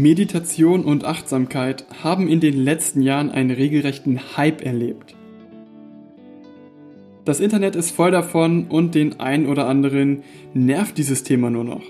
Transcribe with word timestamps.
Meditation 0.00 0.84
und 0.84 1.04
Achtsamkeit 1.04 1.84
haben 2.02 2.26
in 2.26 2.40
den 2.40 2.56
letzten 2.56 3.02
Jahren 3.02 3.30
einen 3.30 3.50
regelrechten 3.50 4.18
Hype 4.36 4.64
erlebt. 4.64 5.14
Das 7.26 7.38
Internet 7.38 7.76
ist 7.76 7.90
voll 7.90 8.10
davon 8.10 8.66
und 8.68 8.94
den 8.94 9.20
einen 9.20 9.46
oder 9.46 9.66
anderen 9.66 10.22
nervt 10.54 10.96
dieses 10.96 11.22
Thema 11.22 11.50
nur 11.50 11.64
noch. 11.64 11.82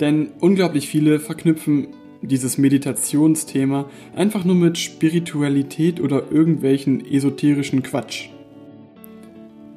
Denn 0.00 0.30
unglaublich 0.40 0.88
viele 0.88 1.20
verknüpfen 1.20 1.88
dieses 2.20 2.58
Meditationsthema 2.58 3.88
einfach 4.16 4.44
nur 4.44 4.56
mit 4.56 4.76
Spiritualität 4.76 6.00
oder 6.00 6.32
irgendwelchen 6.32 7.04
esoterischen 7.06 7.84
Quatsch. 7.84 8.30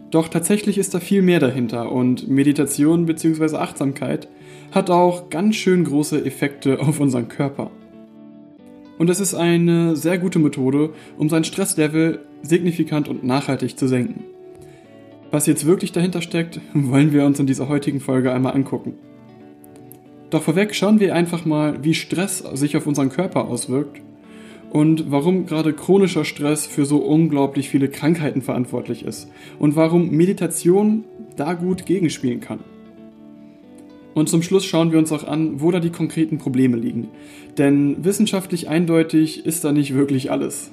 Doch 0.10 0.28
tatsächlich 0.30 0.78
ist 0.78 0.94
da 0.94 1.00
viel 1.00 1.22
mehr 1.22 1.40
dahinter 1.40 1.92
und 1.92 2.28
Meditation 2.30 3.06
bzw. 3.06 3.58
Achtsamkeit 3.58 4.28
hat 4.72 4.90
auch 4.90 5.30
ganz 5.30 5.56
schön 5.56 5.84
große 5.84 6.26
Effekte 6.26 6.80
auf 6.80 7.00
unseren 7.00 7.28
Körper. 7.28 7.72
Und 8.98 9.10
es 9.10 9.20
ist 9.20 9.36
eine 9.36 9.96
sehr 9.96 10.18
gute 10.18 10.40
Methode, 10.40 10.92
um 11.18 11.30
sein 11.30 11.44
Stresslevel 11.44 12.26
signifikant 12.42 13.08
und 13.08 13.24
nachhaltig 13.24 13.78
zu 13.78 13.88
senken. 13.88 14.24
Was 15.30 15.46
jetzt 15.46 15.66
wirklich 15.66 15.92
dahinter 15.92 16.22
steckt, 16.22 16.60
wollen 16.74 17.14
wir 17.14 17.26
uns 17.26 17.40
in 17.40 17.48
dieser 17.48 17.70
heutigen 17.70 18.00
Folge 18.00 18.32
einmal 18.32 18.54
angucken. 18.54 18.94
Doch 20.30 20.42
vorweg 20.42 20.76
schauen 20.76 21.00
wir 21.00 21.16
einfach 21.16 21.46
mal, 21.46 21.84
wie 21.84 21.94
Stress 21.94 22.40
sich 22.40 22.76
auf 22.76 22.86
unseren 22.86 23.10
Körper 23.10 23.46
auswirkt 23.46 24.02
und 24.72 25.10
warum 25.10 25.46
gerade 25.46 25.72
chronischer 25.74 26.26
Stress 26.26 26.66
für 26.66 26.86
so 26.86 26.98
unglaublich 26.98 27.70
viele 27.70 27.88
Krankheiten 27.88 28.42
verantwortlich 28.42 29.06
ist 29.06 29.30
und 29.58 29.78
warum 29.78 30.10
Meditation 30.10 31.06
da 31.38 31.54
gut 31.54 31.86
gegenspielen 31.86 32.42
kann. 32.42 32.60
Und 34.18 34.30
zum 34.30 34.42
Schluss 34.42 34.66
schauen 34.66 34.92
wir 34.92 34.98
uns 34.98 35.12
auch 35.12 35.26
an, 35.26 35.62
wo 35.62 35.70
da 35.70 35.80
die 35.80 35.92
konkreten 35.92 36.40
Probleme 36.40 36.76
liegen. 36.76 37.10
Denn 37.60 38.04
wissenschaftlich 38.04 38.68
eindeutig 38.68 39.46
ist 39.46 39.64
da 39.64 39.72
nicht 39.72 39.94
wirklich 39.94 40.32
alles. 40.32 40.72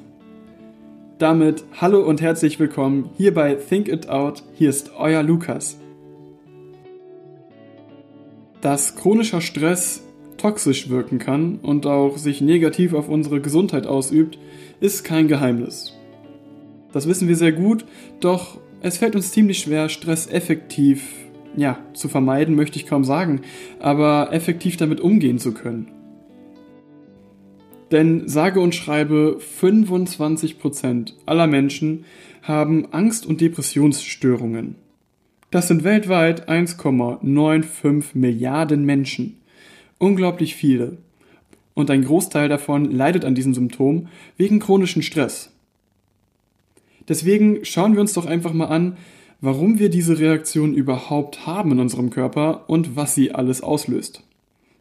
Damit 1.18 1.62
hallo 1.78 2.00
und 2.00 2.22
herzlich 2.22 2.58
willkommen 2.58 3.10
hier 3.18 3.34
bei 3.34 3.54
Think 3.54 3.88
It 3.88 4.08
Out. 4.08 4.44
Hier 4.54 4.70
ist 4.70 4.92
euer 4.96 5.22
Lukas. 5.22 5.78
Dass 8.62 8.96
chronischer 8.96 9.42
Stress 9.42 10.02
toxisch 10.38 10.88
wirken 10.88 11.18
kann 11.18 11.58
und 11.58 11.84
auch 11.84 12.16
sich 12.16 12.40
negativ 12.40 12.94
auf 12.94 13.10
unsere 13.10 13.42
Gesundheit 13.42 13.86
ausübt, 13.86 14.38
ist 14.80 15.04
kein 15.04 15.28
Geheimnis. 15.28 15.92
Das 16.94 17.06
wissen 17.06 17.28
wir 17.28 17.36
sehr 17.36 17.52
gut, 17.52 17.84
doch 18.20 18.56
es 18.80 18.96
fällt 18.96 19.14
uns 19.14 19.32
ziemlich 19.32 19.58
schwer, 19.58 19.90
Stress 19.90 20.28
effektiv 20.28 21.23
ja, 21.56 21.78
zu 21.92 22.08
vermeiden 22.08 22.54
möchte 22.54 22.78
ich 22.78 22.86
kaum 22.86 23.04
sagen, 23.04 23.42
aber 23.80 24.32
effektiv 24.32 24.76
damit 24.76 25.00
umgehen 25.00 25.38
zu 25.38 25.52
können. 25.52 25.88
Denn 27.90 28.28
sage 28.28 28.60
und 28.60 28.74
schreibe, 28.74 29.38
25% 29.60 31.12
aller 31.26 31.46
Menschen 31.46 32.04
haben 32.42 32.92
Angst- 32.92 33.26
und 33.26 33.40
Depressionsstörungen. 33.40 34.76
Das 35.50 35.68
sind 35.68 35.84
weltweit 35.84 36.48
1,95 36.48 38.06
Milliarden 38.14 38.84
Menschen. 38.84 39.38
Unglaublich 39.98 40.56
viele. 40.56 40.98
Und 41.74 41.90
ein 41.90 42.04
Großteil 42.04 42.48
davon 42.48 42.90
leidet 42.90 43.24
an 43.24 43.34
diesem 43.34 43.54
Symptom 43.54 44.08
wegen 44.36 44.58
chronischen 44.58 45.02
Stress. 45.02 45.52
Deswegen 47.08 47.64
schauen 47.64 47.94
wir 47.94 48.00
uns 48.00 48.14
doch 48.14 48.26
einfach 48.26 48.52
mal 48.52 48.66
an, 48.66 48.96
warum 49.40 49.78
wir 49.78 49.88
diese 49.88 50.18
Reaktion 50.18 50.74
überhaupt 50.74 51.46
haben 51.46 51.72
in 51.72 51.80
unserem 51.80 52.10
Körper 52.10 52.64
und 52.68 52.96
was 52.96 53.14
sie 53.14 53.32
alles 53.32 53.62
auslöst. 53.62 54.22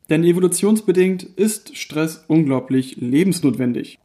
Denn 0.09 0.23
evolutionsbedingt 0.23 1.23
ist 1.23 1.77
Stress 1.77 2.25
unglaublich 2.27 2.97
lebensnotwendig. 2.97 3.99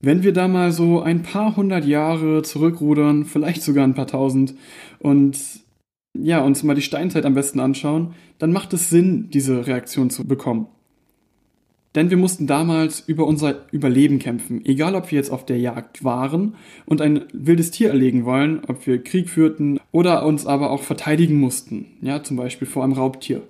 Wenn 0.00 0.22
wir 0.22 0.32
da 0.32 0.46
mal 0.48 0.72
so 0.72 1.00
ein 1.00 1.22
paar 1.22 1.56
hundert 1.56 1.84
Jahre 1.84 2.42
zurückrudern, 2.42 3.24
vielleicht 3.24 3.62
sogar 3.62 3.84
ein 3.84 3.94
paar 3.94 4.06
tausend, 4.06 4.54
und 4.98 5.38
ja, 6.18 6.42
uns 6.42 6.62
mal 6.62 6.74
die 6.74 6.82
Steinzeit 6.82 7.24
am 7.24 7.34
besten 7.34 7.60
anschauen, 7.60 8.14
dann 8.38 8.52
macht 8.52 8.72
es 8.72 8.90
Sinn, 8.90 9.30
diese 9.30 9.66
Reaktion 9.66 10.10
zu 10.10 10.26
bekommen. 10.26 10.66
Denn 11.96 12.10
wir 12.10 12.18
mussten 12.18 12.46
damals 12.46 13.00
über 13.06 13.26
unser 13.26 13.64
Überleben 13.72 14.18
kämpfen, 14.18 14.62
egal 14.66 14.94
ob 14.94 15.10
wir 15.10 15.16
jetzt 15.16 15.30
auf 15.30 15.46
der 15.46 15.58
Jagd 15.58 16.04
waren 16.04 16.54
und 16.84 17.00
ein 17.00 17.22
wildes 17.32 17.70
Tier 17.70 17.88
erlegen 17.88 18.26
wollen, 18.26 18.60
ob 18.68 18.86
wir 18.86 19.02
Krieg 19.02 19.30
führten 19.30 19.80
oder 19.92 20.26
uns 20.26 20.44
aber 20.44 20.70
auch 20.70 20.82
verteidigen 20.82 21.40
mussten, 21.40 21.86
ja, 22.02 22.22
zum 22.22 22.36
Beispiel 22.36 22.68
vor 22.68 22.84
einem 22.84 22.92
Raubtier. 22.92 23.40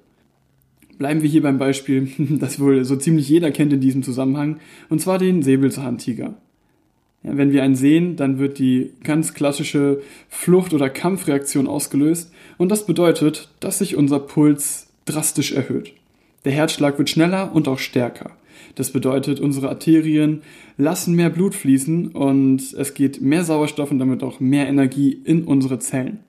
Bleiben 0.96 1.22
wir 1.22 1.28
hier 1.28 1.42
beim 1.42 1.58
Beispiel, 1.58 2.08
das 2.38 2.60
wohl 2.60 2.84
so 2.84 2.94
ziemlich 2.94 3.28
jeder 3.28 3.50
kennt 3.50 3.72
in 3.72 3.80
diesem 3.80 4.04
Zusammenhang, 4.04 4.60
und 4.88 5.00
zwar 5.00 5.18
den 5.18 5.42
Säbelzahntiger. 5.42 6.34
Ja, 7.24 7.36
wenn 7.36 7.50
wir 7.50 7.64
einen 7.64 7.74
sehen, 7.74 8.14
dann 8.14 8.38
wird 8.38 8.60
die 8.60 8.92
ganz 9.02 9.34
klassische 9.34 10.02
Flucht- 10.28 10.72
oder 10.72 10.88
Kampfreaktion 10.88 11.66
ausgelöst 11.66 12.32
und 12.58 12.70
das 12.70 12.86
bedeutet, 12.86 13.50
dass 13.58 13.80
sich 13.80 13.96
unser 13.96 14.20
Puls 14.20 14.86
drastisch 15.04 15.50
erhöht. 15.50 15.94
Der 16.46 16.52
Herzschlag 16.52 16.96
wird 16.96 17.10
schneller 17.10 17.50
und 17.52 17.66
auch 17.66 17.80
stärker. 17.80 18.30
Das 18.76 18.92
bedeutet, 18.92 19.40
unsere 19.40 19.68
Arterien 19.68 20.42
lassen 20.78 21.16
mehr 21.16 21.28
Blut 21.28 21.56
fließen 21.56 22.12
und 22.12 22.72
es 22.72 22.94
geht 22.94 23.20
mehr 23.20 23.42
Sauerstoff 23.42 23.90
und 23.90 23.98
damit 23.98 24.22
auch 24.22 24.38
mehr 24.38 24.68
Energie 24.68 25.20
in 25.24 25.42
unsere 25.42 25.80
Zellen. 25.80 26.20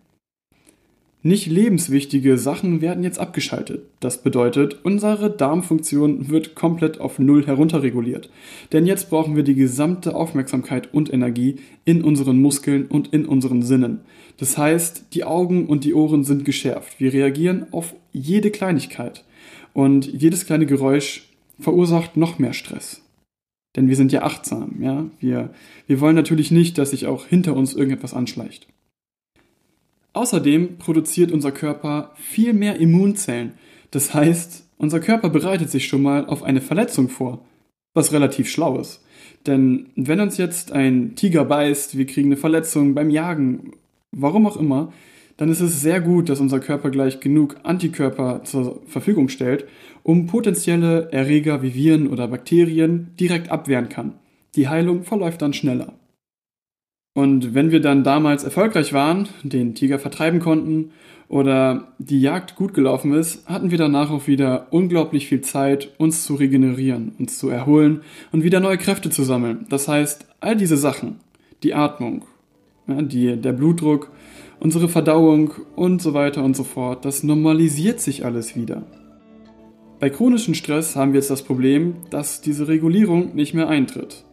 Nicht 1.22 1.46
lebenswichtige 1.46 2.40
Sachen 2.40 2.82
werden 2.82 3.04
jetzt 3.04 3.20
abgeschaltet. 3.20 3.84
Das 4.00 4.24
bedeutet, 4.24 4.80
unsere 4.82 5.30
Darmfunktion 5.30 6.30
wird 6.30 6.56
komplett 6.56 7.00
auf 7.00 7.20
Null 7.20 7.46
herunterreguliert. 7.46 8.32
Denn 8.74 8.88
jetzt 8.88 9.12
brauchen 9.12 9.36
wir 9.36 9.44
die 9.44 9.54
gesamte 9.54 10.16
Aufmerksamkeit 10.16 10.92
und 10.96 11.14
Energie 11.14 11.58
in 11.86 12.04
unseren 12.04 12.42
Muskeln 12.42 12.88
und 12.88 13.14
in 13.14 13.28
unseren 13.28 13.62
Sinnen. 13.62 14.00
Das 14.38 14.58
heißt, 14.58 15.14
die 15.14 15.26
Augen 15.26 15.68
und 15.68 15.84
die 15.84 15.94
Ohren 15.94 16.24
sind 16.24 16.44
geschärft. 16.44 17.00
Wir 17.00 17.14
reagieren 17.14 17.68
auf 17.70 17.94
jede 18.14 18.50
Kleinigkeit. 18.50 19.24
Und 19.78 20.08
jedes 20.08 20.48
kleine 20.48 20.66
Geräusch 20.66 21.30
verursacht 21.60 22.18
noch 22.18 22.40
mehr 22.40 22.54
Stress. 22.54 23.04
Denn 23.76 23.88
wir 23.88 23.96
sind 23.96 24.12
ja 24.12 24.24
achtsam, 24.24 24.82
ja. 24.82 25.06
Wir, 25.20 25.54
wir 25.86 26.00
wollen 26.00 26.16
natürlich 26.16 26.50
nicht, 26.50 26.80
dass 26.80 26.90
sich 26.90 27.06
auch 27.06 27.28
hinter 27.28 27.56
uns 27.56 27.76
irgendetwas 27.76 28.16
anschleicht. 28.16 28.68
Außerdem 30.14 30.80
produziert 30.80 31.32
unser 31.32 31.52
Körper 31.52 32.12
viel 32.16 32.54
mehr 32.54 32.78
Immunzellen. 32.78 33.52
Das 33.92 34.16
heißt, 34.16 34.68
unser 34.80 35.00
Körper 35.00 35.30
bereitet 35.30 35.70
sich 35.70 35.86
schon 35.86 36.02
mal 36.02 36.26
auf 36.26 36.42
eine 36.42 36.62
Verletzung 36.62 37.08
vor. 37.08 37.46
Was 37.94 38.12
relativ 38.12 38.50
schlau 38.50 38.80
ist. 38.80 39.06
Denn 39.46 39.92
wenn 39.96 40.22
uns 40.22 40.38
jetzt 40.38 40.72
ein 40.72 41.14
Tiger 41.14 41.46
beißt, 41.46 41.96
wir 41.96 42.08
kriegen 42.08 42.30
eine 42.30 42.38
Verletzung 42.38 42.96
beim 42.96 43.12
Jagen, 43.12 43.74
warum 44.12 44.48
auch 44.48 44.58
immer, 44.58 44.92
dann 45.38 45.50
ist 45.50 45.62
es 45.62 45.82
sehr 45.82 46.02
gut, 46.02 46.30
dass 46.30 46.40
unser 46.40 46.60
Körper 46.60 46.90
gleich 46.90 47.20
genug 47.20 47.58
Antikörper 47.64 48.44
zur 48.44 48.82
Verfügung 48.88 49.30
stellt, 49.30 49.66
um 50.04 50.26
potenzielle 50.26 51.12
Erreger 51.12 51.62
wie 51.62 51.76
Viren 51.76 52.08
oder 52.08 52.28
Bakterien 52.28 53.12
direkt 53.20 53.52
abwehren 53.52 53.90
kann. 53.90 54.14
Die 54.56 54.68
Heilung 54.68 55.04
verläuft 55.04 55.42
dann 55.42 55.54
schneller. 55.54 55.94
Und 57.14 57.56
wenn 57.56 57.72
wir 57.72 57.82
dann 57.82 58.04
damals 58.04 58.44
erfolgreich 58.44 58.94
waren, 58.94 59.28
den 59.44 59.74
Tiger 59.74 59.98
vertreiben 59.98 60.40
konnten 60.40 60.92
oder 61.28 61.94
die 61.98 62.22
Jagd 62.22 62.56
gut 62.56 62.74
gelaufen 62.74 63.14
ist, 63.14 63.48
hatten 63.50 63.72
wir 63.72 63.78
danach 63.78 64.12
auch 64.12 64.28
wieder 64.28 64.68
unglaublich 64.72 65.28
viel 65.28 65.42
Zeit, 65.42 65.90
uns 65.98 66.26
zu 66.26 66.36
regenerieren, 66.36 67.14
uns 67.18 67.38
zu 67.38 67.50
erholen 67.50 68.02
und 68.32 68.44
wieder 68.44 68.60
neue 68.60 68.78
Kräfte 68.78 69.10
zu 69.10 69.24
sammeln. 69.24 69.66
Das 69.70 69.88
heißt, 69.88 70.28
all 70.40 70.56
diese 70.56 70.78
Sachen, 70.78 71.16
die 71.64 71.74
Atmung, 71.74 72.24
die, 72.88 73.36
der 73.36 73.54
Blutdruck, 73.54 74.12
unsere 74.60 74.90
Verdauung 74.90 75.52
und 75.76 76.02
so 76.02 76.14
weiter 76.14 76.44
und 76.44 76.56
so 76.56 76.64
fort. 76.64 77.06
Das 77.06 77.24
normalisiert 77.24 78.00
sich 78.00 78.26
alles 78.26 78.56
wieder. 78.56 78.84
Bei 80.00 80.10
chronischem 80.10 80.54
Stress 80.54 80.96
haben 80.96 81.14
wir 81.14 81.20
jetzt 81.20 81.32
das 81.32 81.42
Problem, 81.42 81.96
dass 82.10 82.42
diese 82.42 82.68
Regulierung 82.68 83.36
nicht 83.36 83.54
mehr 83.54 83.68
eintritt. 83.68 84.24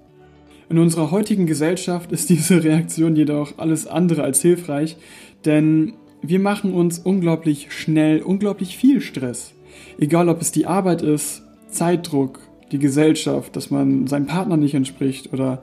In 0.68 0.78
unserer 0.78 1.10
heutigen 1.10 1.46
Gesellschaft 1.46 2.12
ist 2.12 2.28
diese 2.30 2.62
Reaktion 2.62 3.16
jedoch 3.16 3.58
alles 3.58 3.86
andere 3.86 4.22
als 4.22 4.42
hilfreich, 4.42 4.96
denn 5.44 5.94
wir 6.22 6.40
machen 6.40 6.72
uns 6.72 6.98
unglaublich 6.98 7.68
schnell, 7.70 8.22
unglaublich 8.22 8.76
viel 8.76 9.00
Stress. 9.00 9.54
Egal 9.98 10.28
ob 10.28 10.40
es 10.40 10.52
die 10.52 10.66
Arbeit 10.66 11.02
ist, 11.02 11.42
Zeitdruck, 11.68 12.40
die 12.72 12.78
Gesellschaft, 12.78 13.56
dass 13.56 13.70
man 13.70 14.06
seinem 14.06 14.26
Partner 14.26 14.56
nicht 14.56 14.74
entspricht 14.74 15.32
oder 15.32 15.62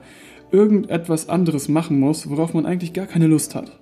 irgendetwas 0.52 1.28
anderes 1.28 1.68
machen 1.68 1.98
muss, 1.98 2.28
worauf 2.28 2.54
man 2.54 2.66
eigentlich 2.66 2.92
gar 2.92 3.06
keine 3.06 3.26
Lust 3.26 3.54
hat. 3.54 3.81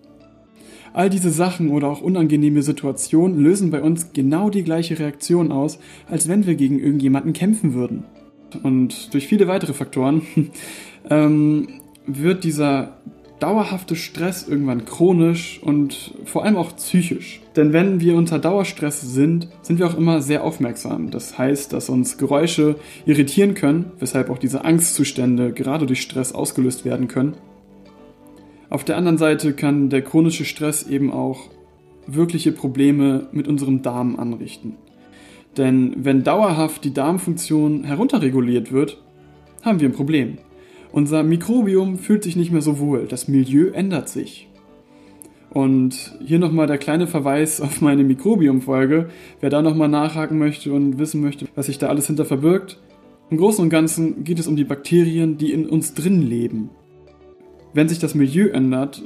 All 0.92 1.10
diese 1.10 1.30
Sachen 1.30 1.70
oder 1.70 1.88
auch 1.88 2.00
unangenehme 2.00 2.62
Situationen 2.62 3.38
lösen 3.38 3.70
bei 3.70 3.82
uns 3.82 4.12
genau 4.12 4.50
die 4.50 4.64
gleiche 4.64 4.98
Reaktion 4.98 5.52
aus, 5.52 5.78
als 6.08 6.28
wenn 6.28 6.46
wir 6.46 6.54
gegen 6.54 6.78
irgendjemanden 6.78 7.32
kämpfen 7.32 7.74
würden. 7.74 8.04
Und 8.62 9.14
durch 9.14 9.26
viele 9.26 9.46
weitere 9.46 9.72
Faktoren 9.72 10.22
ähm, 11.10 11.68
wird 12.06 12.44
dieser 12.44 12.98
dauerhafte 13.40 13.96
Stress 13.96 14.46
irgendwann 14.46 14.84
chronisch 14.84 15.60
und 15.62 16.14
vor 16.24 16.44
allem 16.44 16.56
auch 16.56 16.76
psychisch. 16.76 17.40
Denn 17.56 17.72
wenn 17.72 18.00
wir 18.00 18.16
unter 18.16 18.38
Dauerstress 18.38 19.00
sind, 19.00 19.48
sind 19.62 19.78
wir 19.78 19.86
auch 19.86 19.96
immer 19.96 20.20
sehr 20.20 20.44
aufmerksam. 20.44 21.10
Das 21.10 21.38
heißt, 21.38 21.72
dass 21.72 21.88
uns 21.88 22.18
Geräusche 22.18 22.76
irritieren 23.06 23.54
können, 23.54 23.92
weshalb 23.98 24.30
auch 24.30 24.38
diese 24.38 24.64
Angstzustände 24.64 25.52
gerade 25.52 25.86
durch 25.86 26.02
Stress 26.02 26.32
ausgelöst 26.32 26.84
werden 26.84 27.08
können. 27.08 27.34
Auf 28.70 28.84
der 28.84 28.96
anderen 28.96 29.18
Seite 29.18 29.52
kann 29.52 29.90
der 29.90 30.02
chronische 30.02 30.44
Stress 30.44 30.86
eben 30.86 31.10
auch 31.12 31.50
wirkliche 32.06 32.52
Probleme 32.52 33.26
mit 33.32 33.48
unserem 33.48 33.82
Darm 33.82 34.16
anrichten. 34.16 34.76
Denn 35.56 35.94
wenn 35.98 36.22
dauerhaft 36.22 36.84
die 36.84 36.94
Darmfunktion 36.94 37.82
herunterreguliert 37.82 38.70
wird, 38.70 39.02
haben 39.62 39.80
wir 39.80 39.88
ein 39.88 39.94
Problem. 39.94 40.38
Unser 40.92 41.24
Mikrobiom 41.24 41.98
fühlt 41.98 42.22
sich 42.22 42.36
nicht 42.36 42.52
mehr 42.52 42.62
so 42.62 42.78
wohl, 42.78 43.06
das 43.08 43.26
Milieu 43.26 43.70
ändert 43.70 44.08
sich. 44.08 44.48
Und 45.50 46.16
hier 46.24 46.38
nochmal 46.38 46.68
der 46.68 46.78
kleine 46.78 47.08
Verweis 47.08 47.60
auf 47.60 47.80
meine 47.80 48.04
Mikrobiom-Folge. 48.04 49.08
Wer 49.40 49.50
da 49.50 49.62
nochmal 49.62 49.88
nachhaken 49.88 50.38
möchte 50.38 50.72
und 50.72 50.98
wissen 50.98 51.20
möchte, 51.20 51.46
was 51.56 51.66
sich 51.66 51.78
da 51.78 51.88
alles 51.88 52.06
hinter 52.06 52.24
verbirgt. 52.24 52.78
Im 53.30 53.36
Großen 53.36 53.62
und 53.62 53.68
Ganzen 53.68 54.22
geht 54.22 54.38
es 54.38 54.46
um 54.46 54.54
die 54.54 54.64
Bakterien, 54.64 55.38
die 55.38 55.52
in 55.52 55.68
uns 55.68 55.94
drin 55.94 56.22
leben. 56.22 56.70
Wenn 57.72 57.88
sich 57.88 57.98
das 57.98 58.14
Milieu 58.14 58.48
ändert, 58.48 59.02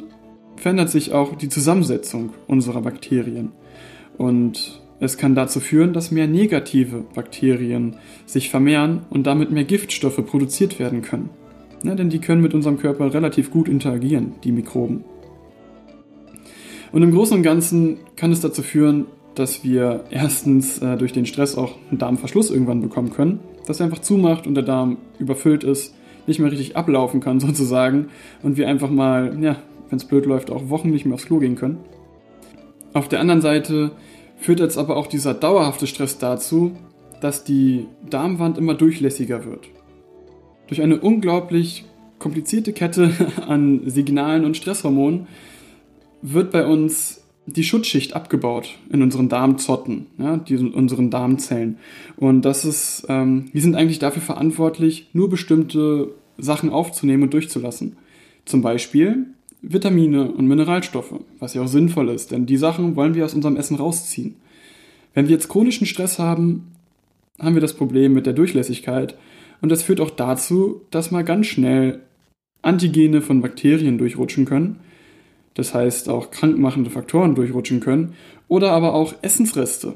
verändert 0.56 0.90
sich 0.90 1.12
auch 1.12 1.36
die 1.36 1.48
Zusammensetzung 1.48 2.30
unserer 2.46 2.80
Bakterien. 2.80 3.52
Und 4.16 4.80
es 5.00 5.18
kann 5.18 5.34
dazu 5.34 5.60
führen, 5.60 5.92
dass 5.92 6.10
mehr 6.10 6.26
negative 6.26 7.04
Bakterien 7.14 7.96
sich 8.26 8.48
vermehren 8.48 9.02
und 9.10 9.26
damit 9.26 9.50
mehr 9.50 9.64
Giftstoffe 9.64 10.24
produziert 10.24 10.78
werden 10.78 11.02
können. 11.02 11.30
Ja, 11.82 11.94
denn 11.94 12.08
die 12.08 12.20
können 12.20 12.40
mit 12.40 12.54
unserem 12.54 12.78
Körper 12.78 13.12
relativ 13.12 13.50
gut 13.50 13.68
interagieren, 13.68 14.32
die 14.44 14.52
Mikroben. 14.52 15.04
Und 16.92 17.02
im 17.02 17.10
Großen 17.10 17.36
und 17.36 17.42
Ganzen 17.42 17.98
kann 18.16 18.32
es 18.32 18.40
dazu 18.40 18.62
führen, 18.62 19.06
dass 19.34 19.64
wir 19.64 20.04
erstens 20.10 20.78
äh, 20.78 20.96
durch 20.96 21.12
den 21.12 21.26
Stress 21.26 21.58
auch 21.58 21.74
einen 21.90 21.98
Darmverschluss 21.98 22.50
irgendwann 22.50 22.80
bekommen 22.80 23.10
können, 23.10 23.40
dass 23.66 23.80
er 23.80 23.86
einfach 23.86 23.98
zumacht 23.98 24.46
und 24.46 24.54
der 24.54 24.62
Darm 24.62 24.98
überfüllt 25.18 25.64
ist, 25.64 25.94
nicht 26.26 26.40
mehr 26.40 26.50
richtig 26.50 26.76
ablaufen 26.76 27.20
kann 27.20 27.40
sozusagen 27.40 28.08
und 28.42 28.56
wir 28.56 28.68
einfach 28.68 28.90
mal, 28.90 29.36
ja, 29.40 29.56
wenn 29.90 29.98
es 29.98 30.04
blöd 30.04 30.26
läuft, 30.26 30.50
auch 30.50 30.68
Wochen 30.68 30.90
nicht 30.90 31.04
mehr 31.04 31.14
aufs 31.14 31.26
Klo 31.26 31.38
gehen 31.38 31.56
können. 31.56 31.78
Auf 32.92 33.08
der 33.08 33.20
anderen 33.20 33.40
Seite 33.40 33.90
führt 34.36 34.60
jetzt 34.60 34.78
aber 34.78 34.96
auch 34.96 35.06
dieser 35.06 35.34
dauerhafte 35.34 35.86
Stress 35.86 36.18
dazu, 36.18 36.72
dass 37.20 37.44
die 37.44 37.86
Darmwand 38.08 38.58
immer 38.58 38.74
durchlässiger 38.74 39.44
wird. 39.44 39.68
Durch 40.66 40.82
eine 40.82 41.00
unglaublich 41.00 41.84
komplizierte 42.18 42.72
Kette 42.72 43.10
an 43.48 43.82
Signalen 43.86 44.44
und 44.44 44.56
Stresshormonen 44.56 45.26
wird 46.22 46.50
bei 46.50 46.66
uns 46.66 47.23
die 47.46 47.64
Schutzschicht 47.64 48.14
abgebaut 48.14 48.78
in 48.90 49.02
unseren 49.02 49.28
Darmzotten, 49.28 50.06
ja, 50.18 50.36
die, 50.36 50.56
unseren 50.56 51.10
Darmzellen. 51.10 51.78
Und 52.16 52.42
das 52.42 52.64
ist, 52.64 53.06
ähm, 53.08 53.50
die 53.52 53.60
sind 53.60 53.76
eigentlich 53.76 53.98
dafür 53.98 54.22
verantwortlich, 54.22 55.08
nur 55.12 55.28
bestimmte 55.28 56.14
Sachen 56.38 56.70
aufzunehmen 56.70 57.24
und 57.24 57.34
durchzulassen. 57.34 57.96
Zum 58.44 58.62
Beispiel 58.62 59.26
Vitamine 59.62 60.30
und 60.30 60.46
Mineralstoffe, 60.46 61.14
was 61.38 61.54
ja 61.54 61.62
auch 61.62 61.68
sinnvoll 61.68 62.08
ist, 62.10 62.30
denn 62.30 62.46
die 62.46 62.56
Sachen 62.56 62.96
wollen 62.96 63.14
wir 63.14 63.24
aus 63.24 63.34
unserem 63.34 63.56
Essen 63.56 63.76
rausziehen. 63.76 64.36
Wenn 65.14 65.28
wir 65.28 65.34
jetzt 65.34 65.48
chronischen 65.48 65.86
Stress 65.86 66.18
haben, 66.18 66.72
haben 67.38 67.54
wir 67.54 67.62
das 67.62 67.74
Problem 67.74 68.12
mit 68.12 68.26
der 68.26 68.32
Durchlässigkeit 68.32 69.16
und 69.60 69.70
das 69.70 69.82
führt 69.82 70.00
auch 70.00 70.10
dazu, 70.10 70.82
dass 70.90 71.10
mal 71.10 71.24
ganz 71.24 71.46
schnell 71.46 72.00
Antigene 72.62 73.20
von 73.20 73.42
Bakterien 73.42 73.98
durchrutschen 73.98 74.44
können, 74.44 74.80
das 75.54 75.74
heißt 75.74 76.08
auch 76.08 76.30
krankmachende 76.30 76.90
Faktoren 76.90 77.34
durchrutschen 77.34 77.80
können, 77.80 78.14
oder 78.48 78.72
aber 78.72 78.94
auch 78.94 79.14
Essensreste. 79.22 79.94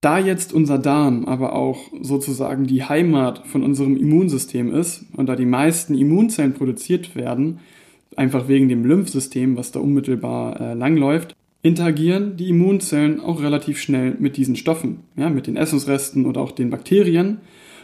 Da 0.00 0.18
jetzt 0.18 0.52
unser 0.52 0.78
Darm 0.78 1.26
aber 1.26 1.54
auch 1.54 1.78
sozusagen 2.00 2.66
die 2.66 2.82
Heimat 2.82 3.46
von 3.46 3.62
unserem 3.62 3.96
Immunsystem 3.96 4.74
ist 4.74 5.04
und 5.16 5.26
da 5.26 5.36
die 5.36 5.46
meisten 5.46 5.96
Immunzellen 5.96 6.54
produziert 6.54 7.14
werden, 7.14 7.60
einfach 8.16 8.48
wegen 8.48 8.68
dem 8.68 8.84
Lymphsystem, 8.84 9.56
was 9.56 9.70
da 9.70 9.80
unmittelbar 9.80 10.60
äh, 10.60 10.74
langläuft, 10.74 11.36
interagieren 11.62 12.36
die 12.36 12.48
Immunzellen 12.48 13.20
auch 13.20 13.40
relativ 13.40 13.80
schnell 13.80 14.16
mit 14.18 14.36
diesen 14.36 14.56
Stoffen, 14.56 15.00
ja, 15.16 15.30
mit 15.30 15.46
den 15.46 15.56
Essensresten 15.56 16.26
oder 16.26 16.40
auch 16.40 16.50
den 16.50 16.70
Bakterien 16.70 17.38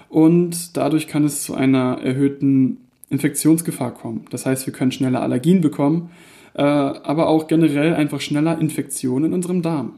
und 0.09 0.77
dadurch 0.77 1.07
kann 1.07 1.25
es 1.25 1.45
zu 1.45 1.55
einer 1.55 2.01
erhöhten 2.03 2.79
Infektionsgefahr 3.11 3.95
kommen. 3.95 4.25
Das 4.31 4.45
heißt, 4.45 4.67
wir 4.67 4.73
können 4.73 4.93
schneller 4.93 5.23
Allergien 5.23 5.61
bekommen, 5.61 6.11
aber 6.63 7.29
auch 7.29 7.47
generell 7.47 7.95
einfach 7.95 8.21
schneller 8.21 8.61
Infektionen 8.61 9.27
in 9.27 9.33
unserem 9.33 9.63
Darm. 9.63 9.95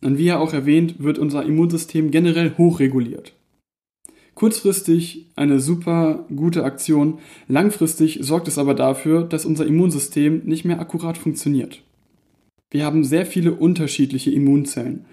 Und 0.00 0.18
wie 0.18 0.26
ja 0.26 0.38
auch 0.38 0.52
erwähnt, 0.52 1.02
wird 1.02 1.18
unser 1.18 1.44
Immunsystem 1.44 2.10
generell 2.10 2.54
hochreguliert. 2.56 3.32
Kurzfristig 4.34 5.26
eine 5.34 5.58
super 5.58 6.24
gute 6.34 6.62
Aktion, 6.62 7.18
langfristig 7.48 8.20
sorgt 8.22 8.46
es 8.46 8.56
aber 8.56 8.74
dafür, 8.74 9.24
dass 9.24 9.44
unser 9.44 9.66
Immunsystem 9.66 10.42
nicht 10.44 10.64
mehr 10.64 10.78
akkurat 10.78 11.18
funktioniert. 11.18 11.82
Wir 12.70 12.84
haben 12.84 13.02
sehr 13.02 13.26
viele 13.26 13.54
unterschiedliche 13.54 14.30
Immunzellen 14.30 15.06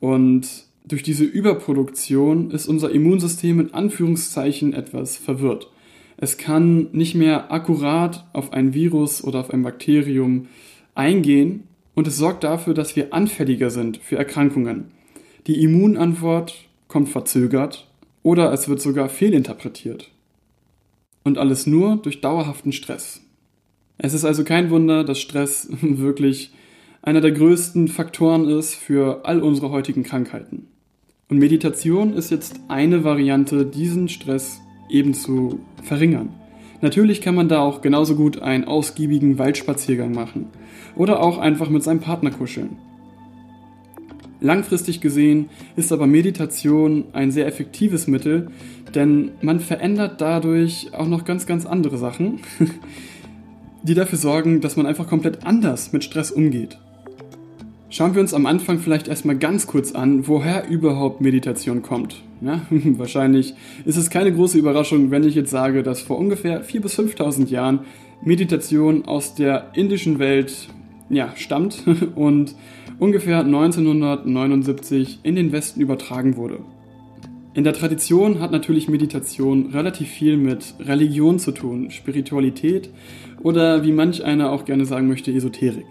und 0.00 0.48
durch 0.86 1.02
diese 1.02 1.24
Überproduktion 1.24 2.50
ist 2.52 2.68
unser 2.68 2.90
Immunsystem 2.90 3.60
in 3.60 3.74
Anführungszeichen 3.74 4.72
etwas 4.72 5.18
verwirrt. 5.18 5.70
Es 6.22 6.36
kann 6.36 6.88
nicht 6.92 7.14
mehr 7.14 7.50
akkurat 7.50 8.26
auf 8.34 8.52
ein 8.52 8.74
Virus 8.74 9.24
oder 9.24 9.40
auf 9.40 9.50
ein 9.50 9.62
Bakterium 9.62 10.48
eingehen 10.94 11.64
und 11.94 12.06
es 12.06 12.18
sorgt 12.18 12.44
dafür, 12.44 12.74
dass 12.74 12.94
wir 12.94 13.14
anfälliger 13.14 13.70
sind 13.70 13.96
für 13.96 14.16
Erkrankungen. 14.16 14.90
Die 15.46 15.62
Immunantwort 15.62 16.68
kommt 16.88 17.08
verzögert 17.08 17.88
oder 18.22 18.52
es 18.52 18.68
wird 18.68 18.82
sogar 18.82 19.08
fehlinterpretiert. 19.08 20.10
Und 21.24 21.38
alles 21.38 21.66
nur 21.66 21.96
durch 21.96 22.20
dauerhaften 22.20 22.72
Stress. 22.72 23.22
Es 23.96 24.12
ist 24.12 24.26
also 24.26 24.44
kein 24.44 24.68
Wunder, 24.68 25.04
dass 25.04 25.20
Stress 25.20 25.68
wirklich 25.80 26.52
einer 27.00 27.22
der 27.22 27.32
größten 27.32 27.88
Faktoren 27.88 28.46
ist 28.46 28.74
für 28.74 29.24
all 29.24 29.42
unsere 29.42 29.70
heutigen 29.70 30.02
Krankheiten. 30.02 30.66
Und 31.30 31.38
Meditation 31.38 32.12
ist 32.12 32.30
jetzt 32.30 32.60
eine 32.68 33.04
Variante, 33.04 33.64
diesen 33.64 34.10
Stress 34.10 34.60
eben 34.90 35.14
zu 35.14 35.60
verringern. 35.82 36.30
Natürlich 36.80 37.20
kann 37.20 37.34
man 37.34 37.48
da 37.48 37.60
auch 37.60 37.82
genauso 37.82 38.16
gut 38.16 38.40
einen 38.40 38.64
ausgiebigen 38.64 39.38
Waldspaziergang 39.38 40.12
machen 40.12 40.46
oder 40.96 41.22
auch 41.22 41.38
einfach 41.38 41.68
mit 41.68 41.82
seinem 41.82 42.00
Partner 42.00 42.30
kuscheln. 42.30 42.78
Langfristig 44.40 45.02
gesehen 45.02 45.50
ist 45.76 45.92
aber 45.92 46.06
Meditation 46.06 47.04
ein 47.12 47.30
sehr 47.30 47.46
effektives 47.46 48.06
Mittel, 48.06 48.50
denn 48.94 49.32
man 49.42 49.60
verändert 49.60 50.20
dadurch 50.22 50.88
auch 50.94 51.06
noch 51.06 51.26
ganz, 51.26 51.46
ganz 51.46 51.66
andere 51.66 51.98
Sachen, 51.98 52.40
die 53.82 53.94
dafür 53.94 54.18
sorgen, 54.18 54.62
dass 54.62 54.76
man 54.76 54.86
einfach 54.86 55.06
komplett 55.06 55.44
anders 55.44 55.92
mit 55.92 56.04
Stress 56.04 56.30
umgeht. 56.30 56.78
Schauen 57.92 58.14
wir 58.14 58.20
uns 58.20 58.34
am 58.34 58.46
Anfang 58.46 58.78
vielleicht 58.78 59.08
erstmal 59.08 59.36
ganz 59.36 59.66
kurz 59.66 59.90
an, 59.92 60.28
woher 60.28 60.68
überhaupt 60.68 61.20
Meditation 61.20 61.82
kommt. 61.82 62.22
Ja, 62.40 62.62
wahrscheinlich 62.70 63.54
ist 63.84 63.96
es 63.96 64.10
keine 64.10 64.32
große 64.32 64.56
Überraschung, 64.56 65.10
wenn 65.10 65.24
ich 65.24 65.34
jetzt 65.34 65.50
sage, 65.50 65.82
dass 65.82 66.00
vor 66.00 66.16
ungefähr 66.16 66.64
4.000 66.64 66.80
bis 66.80 66.98
5.000 66.98 67.48
Jahren 67.48 67.80
Meditation 68.22 69.06
aus 69.06 69.34
der 69.34 69.72
indischen 69.74 70.20
Welt 70.20 70.68
ja, 71.08 71.32
stammt 71.34 71.82
und 72.14 72.54
ungefähr 73.00 73.40
1979 73.40 75.18
in 75.24 75.34
den 75.34 75.50
Westen 75.50 75.80
übertragen 75.80 76.36
wurde. 76.36 76.60
In 77.54 77.64
der 77.64 77.72
Tradition 77.72 78.38
hat 78.38 78.52
natürlich 78.52 78.88
Meditation 78.88 79.70
relativ 79.72 80.08
viel 80.08 80.36
mit 80.36 80.74
Religion 80.78 81.40
zu 81.40 81.50
tun, 81.50 81.90
Spiritualität 81.90 82.90
oder 83.42 83.82
wie 83.82 83.90
manch 83.90 84.22
einer 84.22 84.52
auch 84.52 84.64
gerne 84.64 84.86
sagen 84.86 85.08
möchte, 85.08 85.32
Esoterik. 85.32 85.86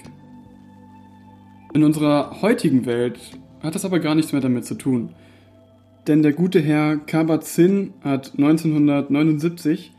In 1.73 1.83
unserer 1.83 2.41
heutigen 2.41 2.85
Welt 2.85 3.19
hat 3.61 3.75
das 3.75 3.85
aber 3.85 3.99
gar 3.99 4.15
nichts 4.15 4.31
mehr 4.31 4.41
damit 4.41 4.65
zu 4.65 4.75
tun. 4.75 5.09
Denn 6.07 6.23
der 6.23 6.33
gute 6.33 6.59
Herr 6.59 6.97
Kabat-Zinn 6.97 7.93
hat 8.01 8.33
1979 8.37 9.91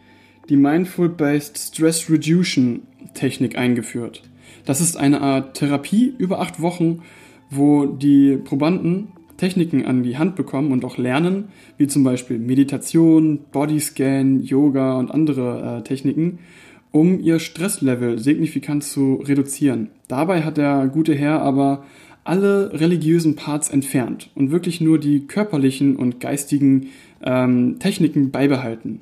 die 0.49 0.57
Mindful-Based 0.57 1.57
Stress 1.57 2.11
Reduction 2.11 2.83
Technik 3.15 3.57
eingeführt. 3.57 4.23
Das 4.65 4.81
ist 4.81 4.97
eine 4.97 5.21
Art 5.21 5.55
Therapie 5.55 6.13
über 6.19 6.41
acht 6.41 6.61
Wochen, 6.61 7.03
wo 7.51 7.87
die 7.87 8.37
Probanden 8.37 9.09
Techniken 9.37 9.87
an 9.87 10.03
die 10.03 10.19
Hand 10.19 10.37
bekommen 10.37 10.71
und 10.71 10.85
auch 10.85 10.99
lernen, 10.99 11.49
wie 11.79 11.87
zum 11.87 12.05
Beispiel 12.05 12.39
Meditation, 12.39 13.41
Bodyscan, 13.53 14.41
Yoga 14.41 14.99
und 14.99 15.11
andere 15.11 15.79
äh, 15.79 15.83
Techniken, 15.83 16.41
um 16.93 17.21
ihr 17.21 17.39
Stresslevel 17.39 18.19
signifikant 18.19 18.85
zu 18.85 19.17
reduzieren. 19.17 19.89
Dabei 20.09 20.43
hat 20.43 20.57
der 20.57 20.89
gute 20.93 21.15
Herr 21.15 21.41
aber 21.43 21.85
alle 22.25 22.73
religiösen 22.79 23.37
Parts 23.37 23.71
entfernt 23.71 24.31
und 24.35 24.51
wirklich 24.51 24.81
nur 24.81 24.99
die 24.99 25.27
körperlichen 25.27 25.97
und 25.97 26.21
geistigen 26.21 26.89
ähm, 27.23 27.79
Techniken 27.79 28.31
beibehalten. 28.31 29.01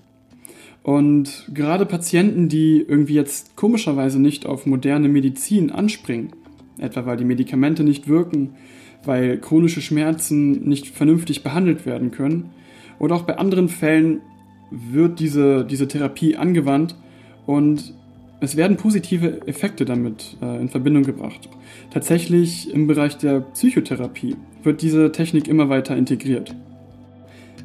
Und 0.83 1.50
gerade 1.52 1.85
Patienten, 1.85 2.49
die 2.49 2.85
irgendwie 2.87 3.14
jetzt 3.14 3.57
komischerweise 3.57 4.21
nicht 4.21 4.47
auf 4.47 4.64
moderne 4.64 5.09
Medizin 5.09 5.71
anspringen, 5.71 6.30
etwa 6.78 7.04
weil 7.04 7.16
die 7.16 7.25
Medikamente 7.25 7.85
nicht 7.85 8.09
wirken, 8.09 8.54
weil 9.04 9.38
chronische 9.38 9.83
Schmerzen 9.83 10.68
nicht 10.68 10.87
vernünftig 10.87 11.42
behandelt 11.42 11.85
werden 11.85 12.11
können, 12.11 12.50
oder 12.99 13.14
auch 13.14 13.23
bei 13.23 13.38
anderen 13.38 13.68
Fällen 13.68 14.21
wird 14.71 15.21
diese, 15.21 15.64
diese 15.64 15.88
Therapie 15.88 16.37
angewandt 16.37 16.97
und 17.49 17.95
es 18.40 18.57
werden 18.57 18.76
positive 18.76 19.47
Effekte 19.47 19.87
damit 19.87 20.37
äh, 20.43 20.61
in 20.61 20.69
Verbindung 20.69 21.02
gebracht. 21.02 21.49
Tatsächlich 21.90 22.71
im 22.71 22.87
Bereich 22.87 23.17
der 23.17 23.40
Psychotherapie 23.40 24.37
wird 24.62 24.83
diese 24.83 25.11
Technik 25.12 25.49
immer 25.49 25.71
weiter 25.71 25.97
integriert. 25.97 26.55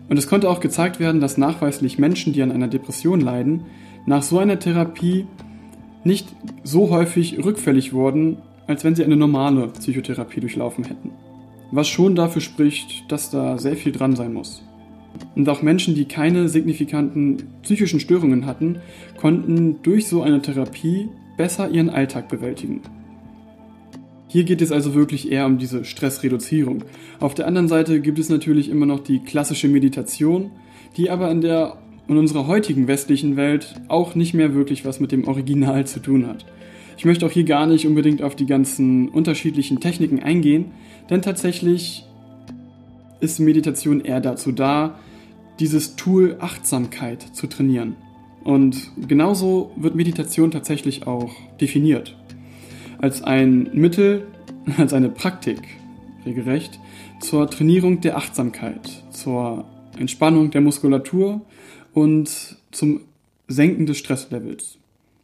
Und 0.07 0.17
es 0.17 0.27
konnte 0.27 0.49
auch 0.49 0.61
gezeigt 0.61 1.01
werden, 1.01 1.19
dass 1.19 1.37
nachweislich 1.37 1.99
Menschen, 1.99 2.31
die 2.31 2.41
an 2.41 2.53
einer 2.53 2.69
Depression 2.69 3.19
leiden, 3.19 3.65
nach 4.05 4.23
so 4.23 4.39
einer 4.39 4.57
Therapie 4.57 5.27
nicht 6.05 6.33
so 6.63 6.89
häufig 6.89 7.43
rückfällig 7.43 7.91
wurden, 7.91 8.37
als 8.67 8.85
wenn 8.85 8.95
sie 8.95 9.03
eine 9.03 9.17
normale 9.17 9.67
Psychotherapie 9.67 10.39
durchlaufen 10.39 10.85
hätten. 10.85 11.11
Was 11.71 11.89
schon 11.89 12.15
dafür 12.15 12.41
spricht, 12.41 13.11
dass 13.11 13.29
da 13.29 13.57
sehr 13.57 13.75
viel 13.75 13.91
dran 13.91 14.15
sein 14.15 14.31
muss. 14.31 14.63
Und 15.35 15.49
auch 15.49 15.61
Menschen, 15.61 15.95
die 15.95 16.05
keine 16.05 16.47
signifikanten 16.47 17.43
psychischen 17.63 17.99
Störungen 17.99 18.45
hatten, 18.45 18.77
konnten 19.17 19.81
durch 19.81 20.07
so 20.07 20.21
eine 20.21 20.41
Therapie 20.41 21.09
besser 21.37 21.69
ihren 21.69 21.89
Alltag 21.89 22.29
bewältigen. 22.29 22.81
Hier 24.27 24.43
geht 24.43 24.61
es 24.61 24.71
also 24.71 24.95
wirklich 24.95 25.31
eher 25.31 25.45
um 25.45 25.57
diese 25.57 25.85
Stressreduzierung. 25.85 26.83
Auf 27.19 27.35
der 27.35 27.47
anderen 27.47 27.67
Seite 27.67 28.01
gibt 28.01 28.19
es 28.19 28.29
natürlich 28.29 28.69
immer 28.69 28.85
noch 28.85 28.99
die 28.99 29.19
klassische 29.19 29.67
Meditation, 29.67 30.51
die 30.97 31.09
aber 31.09 31.29
in 31.29 31.41
der 31.41 31.77
in 32.07 32.17
unserer 32.17 32.47
heutigen 32.47 32.87
westlichen 32.87 33.37
Welt 33.37 33.75
auch 33.87 34.15
nicht 34.15 34.33
mehr 34.33 34.53
wirklich 34.53 34.85
was 34.85 34.99
mit 34.99 35.11
dem 35.11 35.27
Original 35.27 35.85
zu 35.87 35.99
tun 35.99 36.27
hat. 36.27 36.45
Ich 36.97 37.05
möchte 37.05 37.25
auch 37.25 37.31
hier 37.31 37.45
gar 37.45 37.65
nicht 37.65 37.87
unbedingt 37.87 38.21
auf 38.21 38.35
die 38.35 38.45
ganzen 38.45 39.09
unterschiedlichen 39.09 39.79
Techniken 39.79 40.21
eingehen, 40.21 40.71
denn 41.09 41.21
tatsächlich 41.21 42.05
ist 43.19 43.39
Meditation 43.39 44.01
eher 44.01 44.19
dazu 44.19 44.51
da, 44.51 44.99
dieses 45.59 45.95
Tool 45.95 46.37
Achtsamkeit 46.39 47.21
zu 47.21 47.47
trainieren. 47.47 47.95
Und 48.43 48.91
genauso 49.07 49.71
wird 49.75 49.95
Meditation 49.95 50.51
tatsächlich 50.51 51.07
auch 51.07 51.31
definiert. 51.61 52.17
Als 52.99 53.21
ein 53.21 53.69
Mittel, 53.73 54.27
als 54.77 54.93
eine 54.93 55.09
Praktik, 55.09 55.59
regelrecht, 56.25 56.79
zur 57.19 57.49
Trainierung 57.49 58.01
der 58.01 58.17
Achtsamkeit, 58.17 59.03
zur 59.11 59.65
Entspannung 59.97 60.51
der 60.51 60.61
Muskulatur 60.61 61.41
und 61.93 62.57
zum 62.71 63.01
Senken 63.47 63.85
des 63.85 63.97
Stresslevels. 63.97 64.77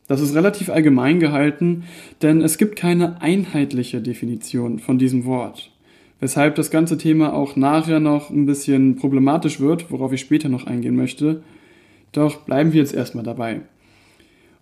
Das 0.07 0.21
ist 0.21 0.33
relativ 0.33 0.69
allgemein 0.69 1.19
gehalten, 1.19 1.83
denn 2.21 2.41
es 2.41 2.57
gibt 2.57 2.75
keine 2.75 3.21
einheitliche 3.21 4.01
Definition 4.01 4.79
von 4.79 4.97
diesem 4.97 5.25
Wort 5.25 5.71
weshalb 6.19 6.55
das 6.55 6.71
ganze 6.71 6.97
Thema 6.97 7.33
auch 7.33 7.55
nachher 7.55 7.99
noch 7.99 8.29
ein 8.29 8.45
bisschen 8.45 8.95
problematisch 8.95 9.59
wird, 9.59 9.91
worauf 9.91 10.11
ich 10.13 10.21
später 10.21 10.49
noch 10.49 10.67
eingehen 10.67 10.95
möchte. 10.95 11.43
Doch 12.11 12.41
bleiben 12.41 12.73
wir 12.73 12.81
jetzt 12.81 12.93
erstmal 12.93 13.23
dabei. 13.23 13.61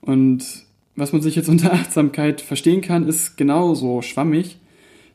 Und 0.02 0.66
was 0.96 1.14
man 1.14 1.22
sich 1.22 1.36
jetzt 1.36 1.50
unter 1.50 1.74
Achtsamkeit 1.74 2.42
verstehen 2.42 2.82
kann, 2.82 3.08
ist 3.08 3.38
genauso 3.38 4.02
schwammig, 4.02 4.58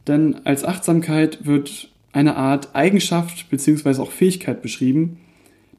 denn 0.07 0.45
als 0.45 0.65
Achtsamkeit 0.65 1.47
wird 1.47 1.91
eine 2.13 2.37
Art 2.37 2.75
Eigenschaft 2.75 3.49
bzw. 3.51 4.01
auch 4.01 4.11
Fähigkeit 4.11 4.63
beschrieben, 4.63 5.19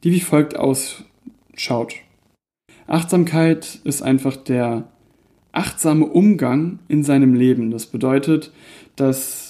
die 0.02 0.12
wie 0.12 0.20
folgt 0.20 0.56
ausschaut. 0.56 1.94
Achtsamkeit 2.86 3.80
ist 3.84 4.02
einfach 4.02 4.36
der 4.36 4.88
achtsame 5.52 6.06
Umgang 6.06 6.80
in 6.88 7.04
seinem 7.04 7.34
Leben. 7.34 7.70
Das 7.70 7.86
bedeutet, 7.86 8.52
dass 8.96 9.43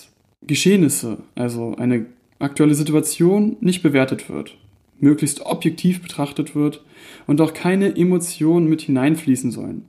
Geschehnisse, 0.47 1.19
also 1.35 1.75
eine 1.77 2.07
aktuelle 2.39 2.75
Situation, 2.75 3.57
nicht 3.61 3.83
bewertet 3.83 4.29
wird, 4.29 4.57
möglichst 5.01 5.45
objektiv 5.47 6.03
betrachtet 6.03 6.55
wird 6.55 6.83
und 7.27 7.41
auch 7.41 7.55
keine 7.55 7.97
Emotionen 7.97 8.69
mit 8.69 8.83
hineinfließen 8.83 9.51
sollen. 9.51 9.85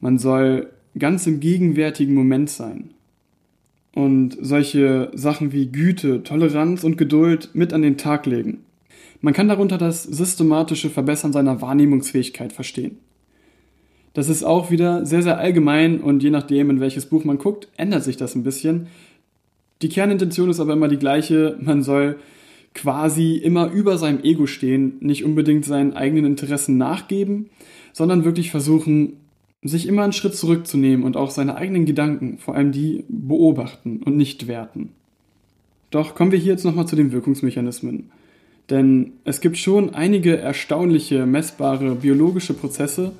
Man 0.00 0.18
soll 0.18 0.70
ganz 0.98 1.26
im 1.26 1.40
gegenwärtigen 1.40 2.14
Moment 2.14 2.50
sein 2.50 2.90
und 3.94 4.36
solche 4.40 5.10
Sachen 5.14 5.52
wie 5.52 5.66
Güte, 5.66 6.22
Toleranz 6.22 6.84
und 6.84 6.98
Geduld 6.98 7.50
mit 7.54 7.72
an 7.72 7.82
den 7.82 7.96
Tag 7.96 8.26
legen. 8.26 8.58
Man 9.20 9.34
kann 9.34 9.48
darunter 9.48 9.78
das 9.78 10.02
systematische 10.02 10.90
Verbessern 10.90 11.32
seiner 11.32 11.60
Wahrnehmungsfähigkeit 11.62 12.52
verstehen. 12.52 12.98
Das 14.12 14.28
ist 14.28 14.44
auch 14.44 14.70
wieder 14.70 15.04
sehr, 15.04 15.22
sehr 15.22 15.38
allgemein 15.38 16.00
und 16.00 16.22
je 16.22 16.30
nachdem, 16.30 16.70
in 16.70 16.80
welches 16.80 17.06
Buch 17.06 17.24
man 17.24 17.38
guckt, 17.38 17.68
ändert 17.76 18.04
sich 18.04 18.16
das 18.16 18.34
ein 18.34 18.44
bisschen. 18.44 18.88
Die 19.82 19.88
Kernintention 19.88 20.50
ist 20.50 20.60
aber 20.60 20.72
immer 20.72 20.88
die 20.88 20.98
gleiche. 20.98 21.56
Man 21.60 21.82
soll 21.82 22.16
quasi 22.74 23.36
immer 23.36 23.70
über 23.70 23.98
seinem 23.98 24.22
Ego 24.22 24.46
stehen, 24.46 24.96
nicht 25.00 25.24
unbedingt 25.24 25.64
seinen 25.64 25.94
eigenen 25.94 26.24
Interessen 26.24 26.76
nachgeben, 26.76 27.50
sondern 27.92 28.24
wirklich 28.24 28.50
versuchen, 28.50 29.14
sich 29.62 29.88
immer 29.88 30.02
einen 30.02 30.12
Schritt 30.12 30.36
zurückzunehmen 30.36 31.04
und 31.04 31.16
auch 31.16 31.30
seine 31.30 31.56
eigenen 31.56 31.86
Gedanken, 31.86 32.38
vor 32.38 32.54
allem 32.54 32.72
die, 32.72 33.04
beobachten 33.08 34.02
und 34.04 34.16
nicht 34.16 34.46
werten. 34.46 34.90
Doch 35.90 36.14
kommen 36.14 36.32
wir 36.32 36.38
hier 36.38 36.52
jetzt 36.52 36.64
nochmal 36.64 36.86
zu 36.86 36.96
den 36.96 37.12
Wirkungsmechanismen. 37.12 38.10
Denn 38.68 39.12
es 39.24 39.40
gibt 39.40 39.56
schon 39.58 39.94
einige 39.94 40.36
erstaunliche, 40.36 41.24
messbare 41.24 41.94
biologische 41.94 42.52
Prozesse, 42.52 43.12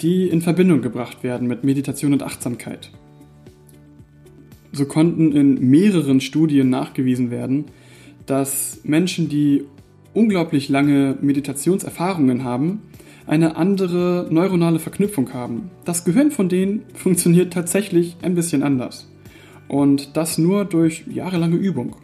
die 0.00 0.28
in 0.28 0.42
Verbindung 0.42 0.80
gebracht 0.80 1.22
werden 1.22 1.48
mit 1.48 1.64
Meditation 1.64 2.12
und 2.12 2.22
Achtsamkeit. 2.22 2.90
So 4.76 4.84
konnten 4.84 5.32
in 5.32 5.70
mehreren 5.70 6.20
Studien 6.20 6.68
nachgewiesen 6.68 7.30
werden, 7.30 7.64
dass 8.26 8.80
Menschen, 8.84 9.30
die 9.30 9.64
unglaublich 10.12 10.68
lange 10.68 11.16
Meditationserfahrungen 11.22 12.44
haben, 12.44 12.82
eine 13.26 13.56
andere 13.56 14.26
neuronale 14.30 14.78
Verknüpfung 14.78 15.32
haben. 15.32 15.70
Das 15.86 16.04
Gehirn 16.04 16.30
von 16.30 16.50
denen 16.50 16.82
funktioniert 16.94 17.54
tatsächlich 17.54 18.16
ein 18.20 18.34
bisschen 18.34 18.62
anders. 18.62 19.08
Und 19.66 20.14
das 20.18 20.36
nur 20.36 20.66
durch 20.66 21.04
jahrelange 21.10 21.56
Übung. 21.56 21.96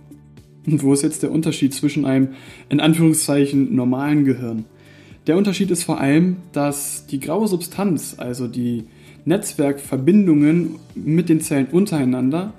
Und 0.66 0.82
wo 0.82 0.94
ist 0.94 1.02
jetzt 1.02 1.22
der 1.22 1.30
Unterschied 1.30 1.74
zwischen 1.74 2.06
einem 2.06 2.28
in 2.70 2.80
Anführungszeichen 2.80 3.76
normalen 3.76 4.24
Gehirn? 4.24 4.64
Der 5.26 5.36
Unterschied 5.36 5.70
ist 5.70 5.84
vor 5.84 6.00
allem, 6.00 6.38
dass 6.52 7.06
die 7.06 7.20
graue 7.20 7.48
Substanz, 7.48 8.14
also 8.16 8.48
die 8.48 8.84
Netzwerkverbindungen 9.26 10.76
mit 10.94 11.28
den 11.28 11.42
Zellen 11.42 11.66
untereinander, 11.70 12.54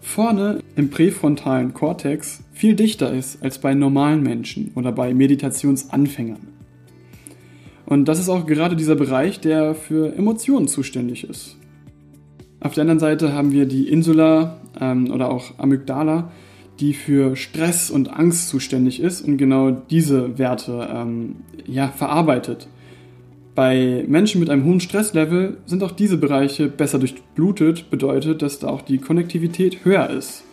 vorne 0.00 0.60
im 0.76 0.90
präfrontalen 0.90 1.74
Kortex 1.74 2.42
viel 2.52 2.74
dichter 2.74 3.12
ist 3.12 3.42
als 3.42 3.58
bei 3.58 3.74
normalen 3.74 4.22
Menschen 4.22 4.72
oder 4.74 4.92
bei 4.92 5.14
Meditationsanfängern. 5.14 6.48
Und 7.86 8.06
das 8.06 8.18
ist 8.18 8.28
auch 8.28 8.46
gerade 8.46 8.76
dieser 8.76 8.96
Bereich, 8.96 9.40
der 9.40 9.74
für 9.74 10.14
Emotionen 10.14 10.68
zuständig 10.68 11.24
ist. 11.28 11.56
Auf 12.60 12.74
der 12.74 12.82
anderen 12.82 12.98
Seite 12.98 13.32
haben 13.32 13.52
wir 13.52 13.66
die 13.66 13.88
Insula 13.88 14.58
ähm, 14.80 15.10
oder 15.10 15.30
auch 15.30 15.58
Amygdala, 15.58 16.30
die 16.80 16.92
für 16.92 17.36
Stress 17.36 17.90
und 17.90 18.12
Angst 18.12 18.48
zuständig 18.48 19.00
ist 19.00 19.22
und 19.22 19.36
genau 19.36 19.70
diese 19.70 20.38
Werte 20.38 20.88
ähm, 20.92 21.36
ja, 21.66 21.88
verarbeitet. 21.88 22.68
Bei 23.58 24.04
Menschen 24.06 24.38
mit 24.38 24.50
einem 24.50 24.62
hohen 24.62 24.78
Stresslevel 24.78 25.56
sind 25.66 25.82
auch 25.82 25.90
diese 25.90 26.16
Bereiche 26.16 26.68
besser 26.68 27.00
durchblutet, 27.00 27.90
bedeutet, 27.90 28.40
dass 28.40 28.60
da 28.60 28.68
auch 28.68 28.82
die 28.82 28.98
Konnektivität 28.98 29.84
höher 29.84 30.10
ist. 30.10 30.44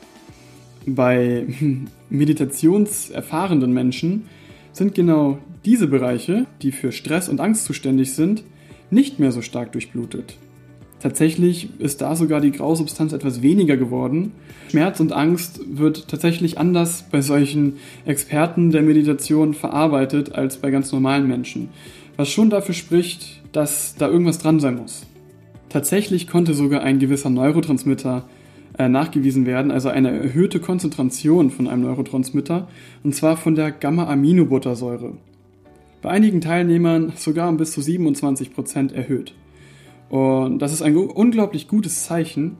Bei 0.88 1.45
meditationserfahrenen 2.09 3.71
Menschen 3.71 4.25
sind 4.74 4.95
genau 4.95 5.38
diese 5.65 5.85
Bereiche, 5.85 6.47
die 6.63 6.71
für 6.71 6.91
Stress 6.91 7.29
und 7.29 7.41
Angst 7.41 7.65
zuständig 7.65 8.13
sind, 8.13 8.43
nicht 8.89 9.19
mehr 9.19 9.31
so 9.31 9.43
stark 9.43 9.74
durchblutet. 9.74 10.38
Tatsächlich 11.00 11.69
ist 11.77 12.01
da 12.01 12.15
sogar 12.15 12.41
die 12.41 12.51
Grausubstanz 12.51 13.13
etwas 13.13 13.43
weniger 13.43 13.77
geworden. 13.77 14.31
Schmerz 14.71 15.00
und 15.00 15.13
Angst 15.13 15.59
wird 15.71 16.07
tatsächlich 16.07 16.57
anders 16.57 17.05
bei 17.12 17.21
solchen 17.21 17.74
Experten 18.07 18.71
der 18.71 18.81
Meditation 18.81 19.53
verarbeitet 19.53 20.33
als 20.33 20.57
bei 20.57 20.71
ganz 20.71 20.91
normalen 20.91 21.27
Menschen 21.27 21.69
was 22.17 22.29
schon 22.29 22.50
dafür 22.50 22.75
spricht, 22.75 23.41
dass 23.51 23.95
da 23.95 24.07
irgendwas 24.07 24.39
dran 24.39 24.60
sein 24.60 24.75
muss. 24.75 25.05
Tatsächlich 25.69 26.27
konnte 26.27 26.53
sogar 26.53 26.81
ein 26.81 27.00
gewisser 27.00 27.29
Neurotransmitter 27.29 28.27
äh, 28.77 28.89
nachgewiesen 28.89 29.45
werden, 29.45 29.72
also 29.72 29.89
eine 29.89 30.12
erhöhte 30.12 30.60
Konzentration 30.60 31.50
von 31.50 31.67
einem 31.67 31.84
Neurotransmitter, 31.84 32.67
und 33.03 33.15
zwar 33.15 33.38
von 33.38 33.55
der 33.55 33.72
Gamma-Aminobuttersäure. 33.72 35.13
Bei 36.01 36.10
einigen 36.10 36.41
Teilnehmern 36.41 37.13
sogar 37.15 37.50
um 37.50 37.57
bis 37.57 37.72
zu 37.72 37.81
27% 37.81 38.93
erhöht. 38.93 39.34
Und 40.10 40.60
das 40.60 40.72
ist 40.72 40.81
ein 40.81 40.95
unglaublich 40.95 41.67
gutes 41.67 42.03
Zeichen, 42.03 42.57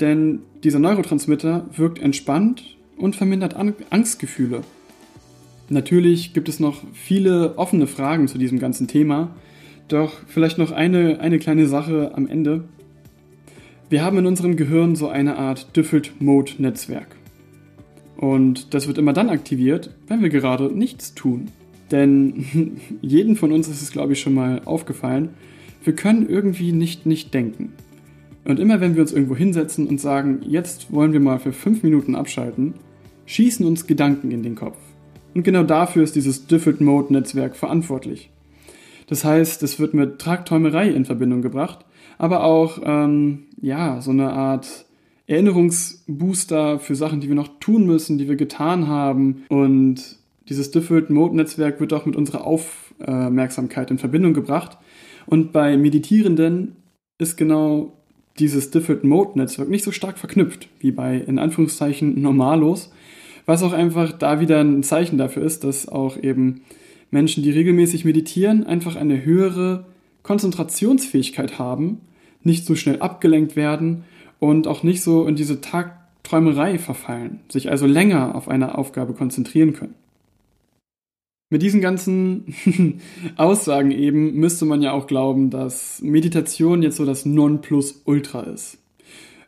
denn 0.00 0.40
dieser 0.62 0.78
Neurotransmitter 0.78 1.66
wirkt 1.74 1.98
entspannt 2.00 2.76
und 2.96 3.16
vermindert 3.16 3.56
Angstgefühle. 3.90 4.62
Natürlich 5.72 6.34
gibt 6.34 6.50
es 6.50 6.60
noch 6.60 6.82
viele 6.92 7.56
offene 7.56 7.86
Fragen 7.86 8.28
zu 8.28 8.36
diesem 8.36 8.58
ganzen 8.58 8.88
Thema, 8.88 9.34
doch 9.88 10.12
vielleicht 10.26 10.58
noch 10.58 10.70
eine, 10.70 11.20
eine 11.20 11.38
kleine 11.38 11.66
Sache 11.66 12.12
am 12.14 12.26
Ende. 12.26 12.64
Wir 13.88 14.04
haben 14.04 14.18
in 14.18 14.26
unserem 14.26 14.56
Gehirn 14.56 14.96
so 14.96 15.08
eine 15.08 15.38
Art 15.38 15.74
Different-Mode-Netzwerk. 15.74 17.16
Und 18.18 18.74
das 18.74 18.86
wird 18.86 18.98
immer 18.98 19.14
dann 19.14 19.30
aktiviert, 19.30 19.94
wenn 20.08 20.20
wir 20.20 20.28
gerade 20.28 20.64
nichts 20.66 21.14
tun. 21.14 21.48
Denn 21.90 22.76
jeden 23.00 23.34
von 23.34 23.50
uns 23.50 23.66
ist 23.66 23.80
es, 23.80 23.92
glaube 23.92 24.12
ich, 24.12 24.20
schon 24.20 24.34
mal 24.34 24.60
aufgefallen, 24.66 25.30
wir 25.84 25.94
können 25.94 26.28
irgendwie 26.28 26.72
nicht 26.72 27.06
nicht 27.06 27.32
denken. 27.32 27.72
Und 28.44 28.60
immer 28.60 28.82
wenn 28.82 28.94
wir 28.94 29.00
uns 29.00 29.12
irgendwo 29.14 29.36
hinsetzen 29.36 29.86
und 29.86 30.02
sagen, 30.02 30.40
jetzt 30.46 30.92
wollen 30.92 31.14
wir 31.14 31.20
mal 31.20 31.38
für 31.38 31.54
fünf 31.54 31.82
Minuten 31.82 32.14
abschalten, 32.14 32.74
schießen 33.24 33.64
uns 33.64 33.86
Gedanken 33.86 34.32
in 34.32 34.42
den 34.42 34.54
Kopf. 34.54 34.76
Und 35.34 35.42
genau 35.42 35.62
dafür 35.62 36.02
ist 36.02 36.16
dieses 36.16 36.46
Different 36.46 36.80
Mode 36.80 37.12
Netzwerk 37.12 37.56
verantwortlich. 37.56 38.30
Das 39.06 39.24
heißt, 39.24 39.62
es 39.62 39.78
wird 39.78 39.94
mit 39.94 40.18
Tragträumerei 40.18 40.88
in 40.88 41.04
Verbindung 41.04 41.42
gebracht, 41.42 41.84
aber 42.18 42.44
auch 42.44 42.78
ähm, 42.84 43.44
ja 43.60 44.00
so 44.00 44.10
eine 44.10 44.32
Art 44.32 44.86
Erinnerungsbooster 45.26 46.78
für 46.78 46.94
Sachen, 46.94 47.20
die 47.20 47.28
wir 47.28 47.34
noch 47.34 47.58
tun 47.60 47.86
müssen, 47.86 48.18
die 48.18 48.28
wir 48.28 48.36
getan 48.36 48.88
haben. 48.88 49.44
Und 49.48 50.18
dieses 50.48 50.70
Different 50.70 51.10
Mode 51.10 51.36
Netzwerk 51.36 51.80
wird 51.80 51.92
auch 51.92 52.06
mit 52.06 52.16
unserer 52.16 52.46
Aufmerksamkeit 52.46 53.90
in 53.90 53.98
Verbindung 53.98 54.34
gebracht. 54.34 54.78
Und 55.26 55.52
bei 55.52 55.76
Meditierenden 55.76 56.76
ist 57.18 57.36
genau 57.36 57.92
dieses 58.38 58.70
Different 58.70 59.04
Mode 59.04 59.38
Netzwerk 59.38 59.68
nicht 59.68 59.84
so 59.84 59.92
stark 59.92 60.18
verknüpft 60.18 60.68
wie 60.80 60.90
bei 60.90 61.16
in 61.16 61.38
Anführungszeichen 61.38 62.20
Normalos, 62.20 62.92
was 63.46 63.62
auch 63.62 63.72
einfach 63.72 64.12
da 64.12 64.40
wieder 64.40 64.60
ein 64.60 64.82
Zeichen 64.82 65.18
dafür 65.18 65.42
ist, 65.42 65.64
dass 65.64 65.88
auch 65.88 66.16
eben 66.16 66.62
Menschen, 67.10 67.42
die 67.42 67.50
regelmäßig 67.50 68.04
meditieren, 68.04 68.66
einfach 68.66 68.96
eine 68.96 69.24
höhere 69.24 69.86
Konzentrationsfähigkeit 70.22 71.58
haben, 71.58 72.00
nicht 72.42 72.64
so 72.64 72.74
schnell 72.74 73.00
abgelenkt 73.00 73.56
werden 73.56 74.04
und 74.38 74.66
auch 74.66 74.82
nicht 74.82 75.02
so 75.02 75.26
in 75.26 75.36
diese 75.36 75.60
Tagträumerei 75.60 76.78
verfallen, 76.78 77.40
sich 77.48 77.70
also 77.70 77.86
länger 77.86 78.34
auf 78.34 78.48
eine 78.48 78.78
Aufgabe 78.78 79.14
konzentrieren 79.14 79.72
können. 79.72 79.94
Mit 81.50 81.60
diesen 81.60 81.82
ganzen 81.82 82.54
Aussagen 83.36 83.90
eben 83.90 84.34
müsste 84.36 84.64
man 84.64 84.80
ja 84.80 84.92
auch 84.92 85.06
glauben, 85.06 85.50
dass 85.50 86.00
Meditation 86.00 86.82
jetzt 86.82 86.96
so 86.96 87.04
das 87.04 87.26
Nonplusultra 87.26 88.44
ist. 88.44 88.78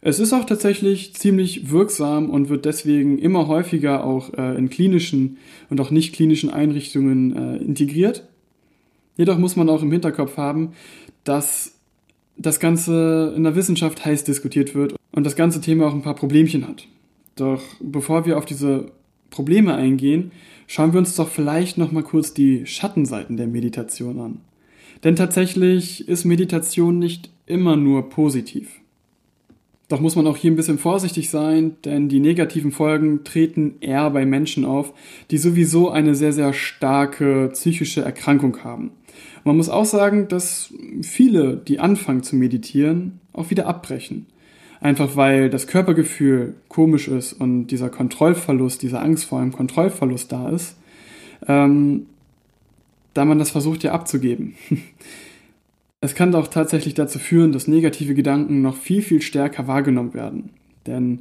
Es 0.06 0.20
ist 0.20 0.34
auch 0.34 0.44
tatsächlich 0.44 1.14
ziemlich 1.14 1.70
wirksam 1.70 2.28
und 2.28 2.50
wird 2.50 2.66
deswegen 2.66 3.18
immer 3.18 3.49
häufiger 3.49 4.04
auch 4.04 4.34
äh, 4.34 4.54
in 4.54 4.68
klinischen 4.68 5.38
und 5.70 5.80
auch 5.80 5.90
nicht 5.90 6.14
klinischen 6.14 6.50
Einrichtungen 6.50 7.34
äh, 7.34 7.56
integriert. 7.56 8.28
Jedoch 9.16 9.38
muss 9.38 9.56
man 9.56 9.70
auch 9.70 9.82
im 9.82 9.90
Hinterkopf 9.90 10.37
haben, 10.37 10.73
dass 11.25 11.78
das 12.37 12.61
Ganze 12.61 13.32
in 13.34 13.44
der 13.44 13.56
Wissenschaft 13.56 14.04
heiß 14.04 14.25
diskutiert 14.25 14.75
wird 14.75 14.94
und 15.12 15.25
das 15.25 15.37
ganze 15.37 15.62
Thema 15.62 15.87
auch 15.87 15.94
ein 15.94 16.02
paar 16.02 16.16
Problemchen 16.16 16.68
hat. 16.68 16.87
Doch 17.37 17.62
bevor 17.80 18.26
wir 18.26 18.37
auf 18.37 18.44
diese 18.44 18.92
Probleme 19.30 19.75
eingehen, 19.75 20.32
schauen 20.66 20.92
wir 20.92 20.99
uns 20.99 21.16
doch 21.16 21.30
vielleicht 21.30 21.78
noch 21.78 21.92
mal 21.92 22.02
kurz 22.02 22.34
die 22.34 22.66
Schattenseiten 22.66 23.38
der 23.38 23.46
Meditation 23.46 24.20
an. 24.20 24.40
Denn 25.02 25.16
tatsächlich 25.16 26.06
ist 26.06 26.26
Meditation 26.26 26.99
nicht 26.99 27.30
immer 27.46 27.76
nur 27.76 28.11
positiv. 28.11 28.84
Doch 29.88 30.00
muss 30.00 30.17
man 30.17 30.26
auch 30.26 30.37
hier 30.37 30.50
ein 30.50 30.57
bisschen 30.57 30.79
vorsichtig 30.79 31.29
sein, 31.29 31.76
denn 31.85 32.09
die 32.09 32.21
negativen 32.21 32.73
Folgen 32.73 33.23
treten 33.23 33.75
eher 33.81 34.09
bei 34.11 34.25
Menschen 34.25 34.64
auf, 34.64 34.95
die 35.31 35.38
sowieso 35.38 35.91
eine 35.91 36.14
sehr, 36.14 36.33
sehr 36.33 36.55
starke 36.55 37.50
psychische 37.53 38.00
Erkrankung 38.00 38.64
haben. 38.64 38.93
Man 39.45 39.59
muss 39.59 39.69
auch 39.69 39.85
sagen, 39.85 40.29
dass 40.29 40.73
viele, 41.03 41.57
die 41.57 41.81
anfangen 41.81 42.23
zu 42.23 42.35
meditieren, 42.35 43.21
auch 43.35 43.50
wieder 43.50 43.67
abbrechen. 43.67 44.27
Einfach 44.81 45.16
weil 45.16 45.51
das 45.51 45.66
Körpergefühl 45.66 46.55
komisch 46.68 47.09
ist 47.09 47.35
und 47.35 47.68
dieser 47.68 47.90
Kontrollverlust, 47.90 48.83
diese 48.83 49.01
Angst 49.01 49.27
vor 49.27 49.40
einem 49.40 49.53
Kontrollverlust 49.53 50.33
da 50.33 50.49
ist, 50.49 50.77
ähm, 51.47 52.07
da 53.12 53.25
man 53.25 53.38
das 53.38 53.51
versucht 53.51 53.83
ja 53.83 53.92
abzugeben. 53.92 54.55
es 56.05 56.14
kann 56.14 56.35
auch 56.35 56.49
tatsächlich 56.49 56.95
dazu 56.95 57.19
führen, 57.19 57.53
dass 57.53 57.67
negative 57.67 58.14
Gedanken 58.14 58.61
noch 58.61 58.77
viel, 58.77 59.01
viel 59.01 59.23
stärker 59.23 59.67
wahrgenommen 59.67 60.12
werden. 60.12 60.51
Denn 60.87 61.21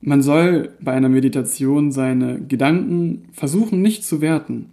man 0.00 0.22
soll 0.22 0.70
bei 0.80 0.92
einer 0.92 1.10
Meditation 1.10 1.92
seine 1.92 2.40
Gedanken 2.40 3.26
versuchen 3.32 3.82
nicht 3.82 4.04
zu 4.04 4.22
werten. 4.22 4.70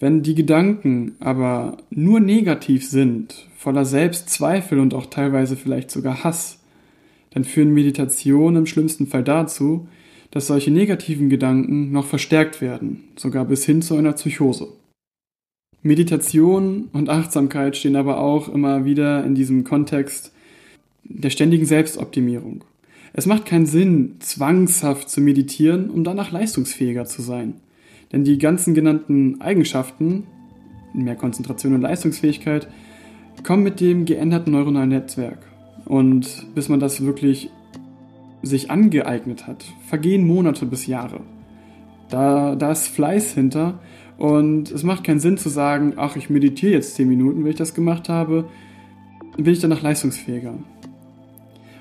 Wenn 0.00 0.22
die 0.22 0.34
Gedanken 0.34 1.12
aber 1.20 1.76
nur 1.90 2.18
negativ 2.18 2.88
sind, 2.88 3.46
voller 3.56 3.84
Selbstzweifel 3.84 4.80
und 4.80 4.92
auch 4.92 5.06
teilweise 5.06 5.54
vielleicht 5.54 5.92
sogar 5.92 6.24
Hass, 6.24 6.58
dann 7.30 7.44
führen 7.44 7.72
Meditationen 7.72 8.56
im 8.56 8.66
schlimmsten 8.66 9.06
Fall 9.06 9.22
dazu, 9.22 9.86
dass 10.32 10.48
solche 10.48 10.72
negativen 10.72 11.30
Gedanken 11.30 11.92
noch 11.92 12.06
verstärkt 12.06 12.60
werden, 12.60 13.04
sogar 13.14 13.44
bis 13.44 13.64
hin 13.64 13.82
zu 13.82 13.94
einer 13.96 14.14
Psychose. 14.14 14.66
Meditation 15.84 16.88
und 16.94 17.10
Achtsamkeit 17.10 17.76
stehen 17.76 17.94
aber 17.94 18.18
auch 18.18 18.48
immer 18.48 18.86
wieder 18.86 19.22
in 19.22 19.34
diesem 19.34 19.64
Kontext 19.64 20.32
der 21.04 21.28
ständigen 21.28 21.66
Selbstoptimierung. 21.66 22.64
Es 23.12 23.26
macht 23.26 23.44
keinen 23.44 23.66
Sinn, 23.66 24.16
zwangshaft 24.20 25.10
zu 25.10 25.20
meditieren, 25.20 25.90
um 25.90 26.02
danach 26.02 26.32
leistungsfähiger 26.32 27.04
zu 27.04 27.20
sein. 27.20 27.56
Denn 28.12 28.24
die 28.24 28.38
ganzen 28.38 28.72
genannten 28.72 29.42
Eigenschaften, 29.42 30.26
mehr 30.94 31.16
Konzentration 31.16 31.74
und 31.74 31.82
Leistungsfähigkeit, 31.82 32.66
kommen 33.42 33.62
mit 33.62 33.78
dem 33.80 34.06
geänderten 34.06 34.54
neuronalen 34.54 34.88
Netzwerk. 34.88 35.40
Und 35.84 36.46
bis 36.54 36.70
man 36.70 36.80
das 36.80 37.04
wirklich 37.04 37.50
sich 38.42 38.70
angeeignet 38.70 39.46
hat, 39.46 39.66
vergehen 39.86 40.26
Monate 40.26 40.64
bis 40.64 40.86
Jahre. 40.86 41.20
Da, 42.08 42.56
da 42.56 42.72
ist 42.72 42.88
Fleiß 42.88 43.34
hinter 43.34 43.80
und 44.18 44.70
es 44.70 44.82
macht 44.82 45.04
keinen 45.04 45.20
Sinn 45.20 45.36
zu 45.36 45.48
sagen, 45.48 45.94
ach, 45.96 46.16
ich 46.16 46.30
meditiere 46.30 46.72
jetzt 46.72 46.94
10 46.94 47.08
Minuten, 47.08 47.42
wenn 47.42 47.50
ich 47.50 47.56
das 47.56 47.74
gemacht 47.74 48.08
habe, 48.08 48.44
bin 49.36 49.52
ich 49.52 49.60
danach 49.60 49.82
leistungsfähiger. 49.82 50.54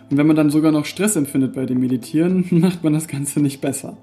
Und 0.10 0.18
wenn 0.18 0.28
man 0.28 0.36
dann 0.36 0.50
sogar 0.50 0.72
noch 0.72 0.86
Stress 0.86 1.16
empfindet 1.16 1.54
bei 1.54 1.66
dem 1.66 1.80
Meditieren, 1.80 2.46
macht 2.52 2.84
man 2.84 2.94
das 2.94 3.08
Ganze 3.08 3.40
nicht 3.40 3.62
besser. 3.62 3.98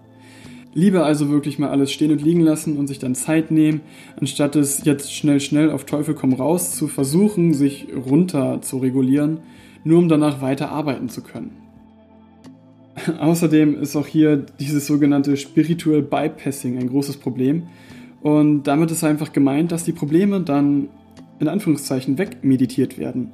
Lieber 0.72 1.04
also 1.04 1.30
wirklich 1.30 1.58
mal 1.58 1.70
alles 1.70 1.90
stehen 1.90 2.12
und 2.12 2.22
liegen 2.22 2.42
lassen 2.42 2.76
und 2.76 2.86
sich 2.86 3.00
dann 3.00 3.16
Zeit 3.16 3.50
nehmen, 3.50 3.80
anstatt 4.20 4.54
es 4.54 4.84
jetzt 4.84 5.12
schnell, 5.12 5.40
schnell 5.40 5.70
auf 5.70 5.84
Teufel 5.84 6.14
komm 6.14 6.32
raus 6.32 6.76
zu 6.76 6.86
versuchen, 6.86 7.54
sich 7.54 7.88
runter 7.94 8.62
zu 8.62 8.78
regulieren 8.78 9.40
nur 9.84 9.98
um 9.98 10.08
danach 10.08 10.40
weiter 10.40 10.70
arbeiten 10.70 11.08
zu 11.08 11.22
können. 11.22 11.56
Außerdem 13.18 13.80
ist 13.80 13.96
auch 13.96 14.06
hier 14.06 14.36
dieses 14.36 14.86
sogenannte 14.86 15.36
Spiritual 15.36 16.02
Bypassing 16.02 16.78
ein 16.78 16.88
großes 16.88 17.16
Problem. 17.16 17.68
Und 18.22 18.64
damit 18.64 18.90
ist 18.90 19.04
einfach 19.04 19.33
gemeint, 19.33 19.72
dass 19.72 19.85
die 19.85 19.92
Probleme 19.92 20.40
dann 20.40 20.88
in 21.38 21.48
Anführungszeichen 21.48 22.18
wegmeditiert 22.18 22.98
werden. 22.98 23.30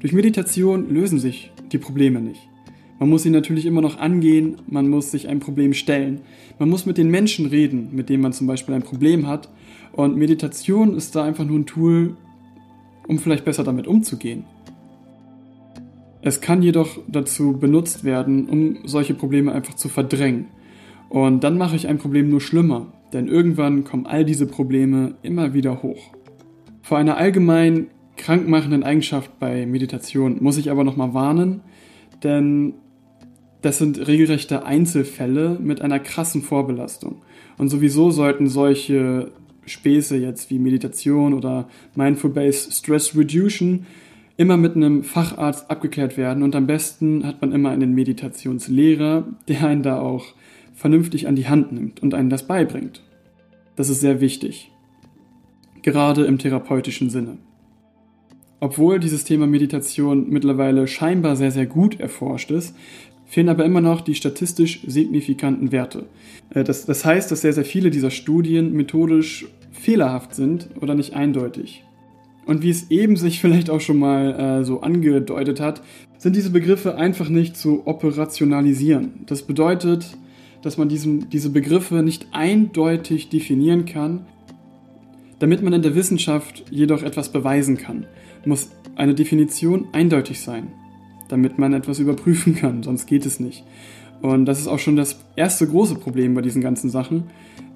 Durch 0.00 0.12
Meditation 0.12 0.88
lösen 0.88 1.18
sich 1.18 1.52
die 1.72 1.78
Probleme 1.78 2.20
nicht. 2.20 2.48
Man 2.98 3.08
muss 3.10 3.24
sie 3.24 3.30
natürlich 3.30 3.66
immer 3.66 3.80
noch 3.80 3.98
angehen, 3.98 4.56
man 4.66 4.88
muss 4.88 5.10
sich 5.10 5.28
ein 5.28 5.40
Problem 5.40 5.74
stellen, 5.74 6.20
man 6.58 6.70
muss 6.70 6.86
mit 6.86 6.96
den 6.96 7.10
Menschen 7.10 7.46
reden, 7.46 7.88
mit 7.92 8.08
denen 8.08 8.22
man 8.22 8.32
zum 8.32 8.46
Beispiel 8.46 8.74
ein 8.74 8.82
Problem 8.82 9.26
hat. 9.26 9.48
Und 9.92 10.16
Meditation 10.16 10.94
ist 10.96 11.14
da 11.14 11.24
einfach 11.24 11.44
nur 11.44 11.58
ein 11.58 11.66
Tool, 11.66 12.16
um 13.08 13.18
vielleicht 13.18 13.44
besser 13.44 13.64
damit 13.64 13.86
umzugehen. 13.86 14.44
Es 16.22 16.40
kann 16.40 16.62
jedoch 16.62 16.98
dazu 17.06 17.58
benutzt 17.58 18.04
werden, 18.04 18.48
um 18.48 18.78
solche 18.86 19.12
Probleme 19.12 19.52
einfach 19.52 19.74
zu 19.74 19.88
verdrängen. 19.88 20.46
Und 21.14 21.44
dann 21.44 21.58
mache 21.58 21.76
ich 21.76 21.86
ein 21.86 21.98
Problem 21.98 22.28
nur 22.28 22.40
schlimmer, 22.40 22.92
denn 23.12 23.28
irgendwann 23.28 23.84
kommen 23.84 24.04
all 24.04 24.24
diese 24.24 24.48
Probleme 24.48 25.14
immer 25.22 25.54
wieder 25.54 25.80
hoch. 25.80 26.10
Vor 26.82 26.98
einer 26.98 27.16
allgemein 27.16 27.86
krankmachenden 28.16 28.82
Eigenschaft 28.82 29.38
bei 29.38 29.64
Meditation 29.64 30.38
muss 30.42 30.58
ich 30.58 30.72
aber 30.72 30.82
nochmal 30.82 31.14
warnen, 31.14 31.60
denn 32.24 32.74
das 33.62 33.78
sind 33.78 34.08
regelrechte 34.08 34.66
Einzelfälle 34.66 35.56
mit 35.62 35.82
einer 35.82 36.00
krassen 36.00 36.42
Vorbelastung. 36.42 37.22
Und 37.58 37.68
sowieso 37.68 38.10
sollten 38.10 38.48
solche 38.48 39.30
Späße 39.66 40.16
jetzt 40.16 40.50
wie 40.50 40.58
Meditation 40.58 41.32
oder 41.32 41.68
Mindful 41.94 42.30
Based 42.30 42.74
Stress 42.74 43.16
Reduction 43.16 43.86
immer 44.36 44.56
mit 44.56 44.74
einem 44.74 45.04
Facharzt 45.04 45.70
abgeklärt 45.70 46.16
werden 46.16 46.42
und 46.42 46.56
am 46.56 46.66
besten 46.66 47.24
hat 47.24 47.40
man 47.40 47.52
immer 47.52 47.70
einen 47.70 47.94
Meditationslehrer, 47.94 49.28
der 49.46 49.64
einen 49.64 49.84
da 49.84 50.00
auch 50.00 50.34
vernünftig 50.74 51.28
an 51.28 51.36
die 51.36 51.48
Hand 51.48 51.72
nimmt 51.72 52.02
und 52.02 52.14
einen 52.14 52.30
das 52.30 52.46
beibringt. 52.46 53.02
Das 53.76 53.88
ist 53.88 54.00
sehr 54.00 54.20
wichtig, 54.20 54.70
gerade 55.82 56.24
im 56.24 56.38
therapeutischen 56.38 57.10
Sinne. 57.10 57.38
Obwohl 58.60 58.98
dieses 58.98 59.24
Thema 59.24 59.46
Meditation 59.46 60.30
mittlerweile 60.30 60.86
scheinbar 60.86 61.36
sehr, 61.36 61.50
sehr 61.50 61.66
gut 61.66 62.00
erforscht 62.00 62.50
ist, 62.50 62.74
fehlen 63.26 63.48
aber 63.48 63.64
immer 63.64 63.80
noch 63.80 64.00
die 64.00 64.14
statistisch 64.14 64.82
signifikanten 64.86 65.72
Werte. 65.72 66.06
Äh, 66.50 66.64
das, 66.64 66.86
das 66.86 67.04
heißt, 67.04 67.30
dass 67.30 67.40
sehr, 67.40 67.52
sehr 67.52 67.64
viele 67.64 67.90
dieser 67.90 68.10
Studien 68.10 68.72
methodisch 68.72 69.46
fehlerhaft 69.72 70.34
sind 70.34 70.68
oder 70.80 70.94
nicht 70.94 71.14
eindeutig. 71.14 71.84
Und 72.46 72.62
wie 72.62 72.70
es 72.70 72.90
eben 72.90 73.16
sich 73.16 73.40
vielleicht 73.42 73.70
auch 73.70 73.80
schon 73.80 73.98
mal 73.98 74.60
äh, 74.60 74.64
so 74.64 74.80
angedeutet 74.80 75.60
hat, 75.60 75.82
sind 76.18 76.36
diese 76.36 76.50
Begriffe 76.50 76.96
einfach 76.96 77.28
nicht 77.28 77.56
zu 77.56 77.86
operationalisieren. 77.86 79.24
Das 79.26 79.42
bedeutet, 79.42 80.16
dass 80.64 80.78
man 80.78 80.88
diesen, 80.88 81.28
diese 81.28 81.50
Begriffe 81.50 82.02
nicht 82.02 82.28
eindeutig 82.32 83.28
definieren 83.28 83.84
kann. 83.84 84.24
Damit 85.38 85.62
man 85.62 85.74
in 85.74 85.82
der 85.82 85.94
Wissenschaft 85.94 86.64
jedoch 86.70 87.02
etwas 87.02 87.30
beweisen 87.30 87.76
kann, 87.76 88.06
muss 88.46 88.70
eine 88.96 89.14
Definition 89.14 89.88
eindeutig 89.92 90.40
sein, 90.40 90.68
damit 91.28 91.58
man 91.58 91.74
etwas 91.74 91.98
überprüfen 91.98 92.54
kann, 92.56 92.82
sonst 92.82 93.04
geht 93.04 93.26
es 93.26 93.40
nicht. 93.40 93.62
Und 94.22 94.46
das 94.46 94.58
ist 94.58 94.68
auch 94.68 94.78
schon 94.78 94.96
das 94.96 95.20
erste 95.36 95.66
große 95.66 95.96
Problem 95.96 96.32
bei 96.32 96.40
diesen 96.40 96.62
ganzen 96.62 96.88
Sachen. 96.88 97.24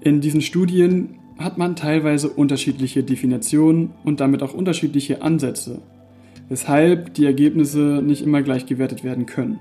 In 0.00 0.22
diesen 0.22 0.40
Studien 0.40 1.16
hat 1.36 1.58
man 1.58 1.76
teilweise 1.76 2.30
unterschiedliche 2.30 3.02
Definitionen 3.02 3.90
und 4.02 4.20
damit 4.20 4.42
auch 4.42 4.54
unterschiedliche 4.54 5.20
Ansätze, 5.20 5.82
weshalb 6.48 7.12
die 7.12 7.26
Ergebnisse 7.26 8.02
nicht 8.02 8.22
immer 8.22 8.40
gleich 8.40 8.64
gewertet 8.64 9.04
werden 9.04 9.26
können. 9.26 9.58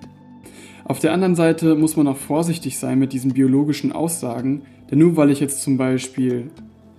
Auf 0.88 1.00
der 1.00 1.12
anderen 1.12 1.36
Seite 1.36 1.76
muss 1.76 1.98
man 1.98 2.08
auch 2.08 2.16
vorsichtig 2.16 2.78
sein 2.78 2.98
mit 2.98 3.12
diesen 3.12 3.34
biologischen 3.34 3.92
Aussagen, 3.92 4.62
denn 4.90 5.00
nur 5.00 5.18
weil 5.18 5.32
ich 5.32 5.42
jetzt 5.42 5.62
zum 5.62 5.76
Beispiel 5.76 6.50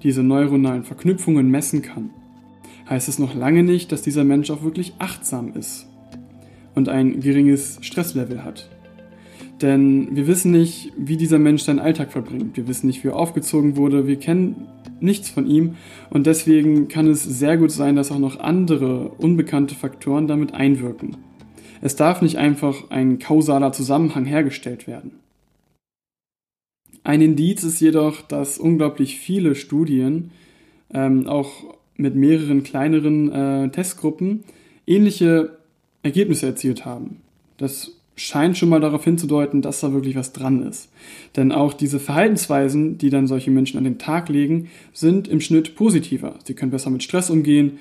diese 0.02 0.22
neuronalen 0.22 0.84
Verknüpfungen 0.84 1.50
messen 1.50 1.80
kann, 1.80 2.10
heißt 2.90 3.08
es 3.08 3.18
noch 3.18 3.34
lange 3.34 3.62
nicht, 3.62 3.90
dass 3.90 4.02
dieser 4.02 4.24
Mensch 4.24 4.50
auch 4.50 4.62
wirklich 4.62 4.92
achtsam 4.98 5.54
ist 5.54 5.86
und 6.74 6.90
ein 6.90 7.20
geringes 7.20 7.78
Stresslevel 7.80 8.44
hat. 8.44 8.68
Denn 9.62 10.14
wir 10.14 10.26
wissen 10.26 10.52
nicht, 10.52 10.92
wie 10.98 11.16
dieser 11.16 11.38
Mensch 11.38 11.62
seinen 11.62 11.80
Alltag 11.80 12.12
verbringt. 12.12 12.58
Wir 12.58 12.68
wissen 12.68 12.88
nicht, 12.88 13.02
wie 13.04 13.08
er 13.08 13.16
aufgezogen 13.16 13.76
wurde. 13.76 14.06
Wir 14.06 14.16
kennen 14.16 14.68
nichts 15.00 15.30
von 15.30 15.46
ihm. 15.46 15.76
Und 16.10 16.26
deswegen 16.26 16.88
kann 16.88 17.08
es 17.08 17.24
sehr 17.24 17.56
gut 17.56 17.72
sein, 17.72 17.96
dass 17.96 18.12
auch 18.12 18.18
noch 18.18 18.38
andere 18.38 19.08
unbekannte 19.16 19.74
Faktoren 19.74 20.28
damit 20.28 20.52
einwirken. 20.52 21.16
Es 21.80 21.96
darf 21.96 22.22
nicht 22.22 22.36
einfach 22.36 22.90
ein 22.90 23.18
kausaler 23.18 23.72
Zusammenhang 23.72 24.24
hergestellt 24.24 24.86
werden. 24.86 25.12
Ein 27.04 27.22
Indiz 27.22 27.62
ist 27.64 27.80
jedoch, 27.80 28.20
dass 28.22 28.58
unglaublich 28.58 29.18
viele 29.18 29.54
Studien, 29.54 30.30
ähm, 30.92 31.26
auch 31.26 31.74
mit 31.96 32.14
mehreren 32.14 32.62
kleineren 32.62 33.32
äh, 33.32 33.70
Testgruppen, 33.70 34.44
ähnliche 34.86 35.58
Ergebnisse 36.02 36.46
erzielt 36.46 36.84
haben. 36.84 37.22
Das 37.56 37.98
scheint 38.16 38.58
schon 38.58 38.68
mal 38.68 38.80
darauf 38.80 39.04
hinzudeuten, 39.04 39.62
dass 39.62 39.80
da 39.80 39.92
wirklich 39.92 40.16
was 40.16 40.32
dran 40.32 40.62
ist. 40.62 40.90
Denn 41.36 41.52
auch 41.52 41.72
diese 41.72 42.00
Verhaltensweisen, 42.00 42.98
die 42.98 43.10
dann 43.10 43.26
solche 43.26 43.50
Menschen 43.50 43.78
an 43.78 43.84
den 43.84 43.98
Tag 43.98 44.28
legen, 44.28 44.68
sind 44.92 45.28
im 45.28 45.40
Schnitt 45.40 45.76
positiver. 45.76 46.34
Sie 46.44 46.54
können 46.54 46.72
besser 46.72 46.90
mit 46.90 47.02
Stress 47.02 47.30
umgehen, 47.30 47.78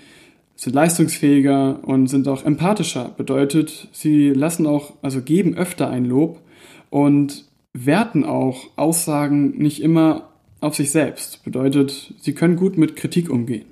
sind 0.58 0.74
leistungsfähiger 0.74 1.80
und 1.84 2.08
sind 2.08 2.28
auch 2.28 2.44
empathischer. 2.44 3.14
Bedeutet, 3.16 3.88
sie 3.94 4.30
lassen 4.32 4.66
auch, 4.66 4.94
also 5.02 5.22
geben 5.22 5.56
öfter 5.56 5.90
ein 5.90 6.04
Lob 6.04 6.42
und 6.90 7.46
werten 7.74 8.26
auch 8.26 8.66
Aussagen 8.76 9.58
nicht 9.58 9.82
immer 9.82 10.30
auf 10.60 10.76
sich 10.76 10.92
selbst. 10.92 11.44
Bedeutet, 11.44 12.14
sie 12.20 12.34
können 12.34 12.56
gut 12.56 12.78
mit 12.78 12.96
Kritik 12.96 13.30
umgehen. 13.30 13.66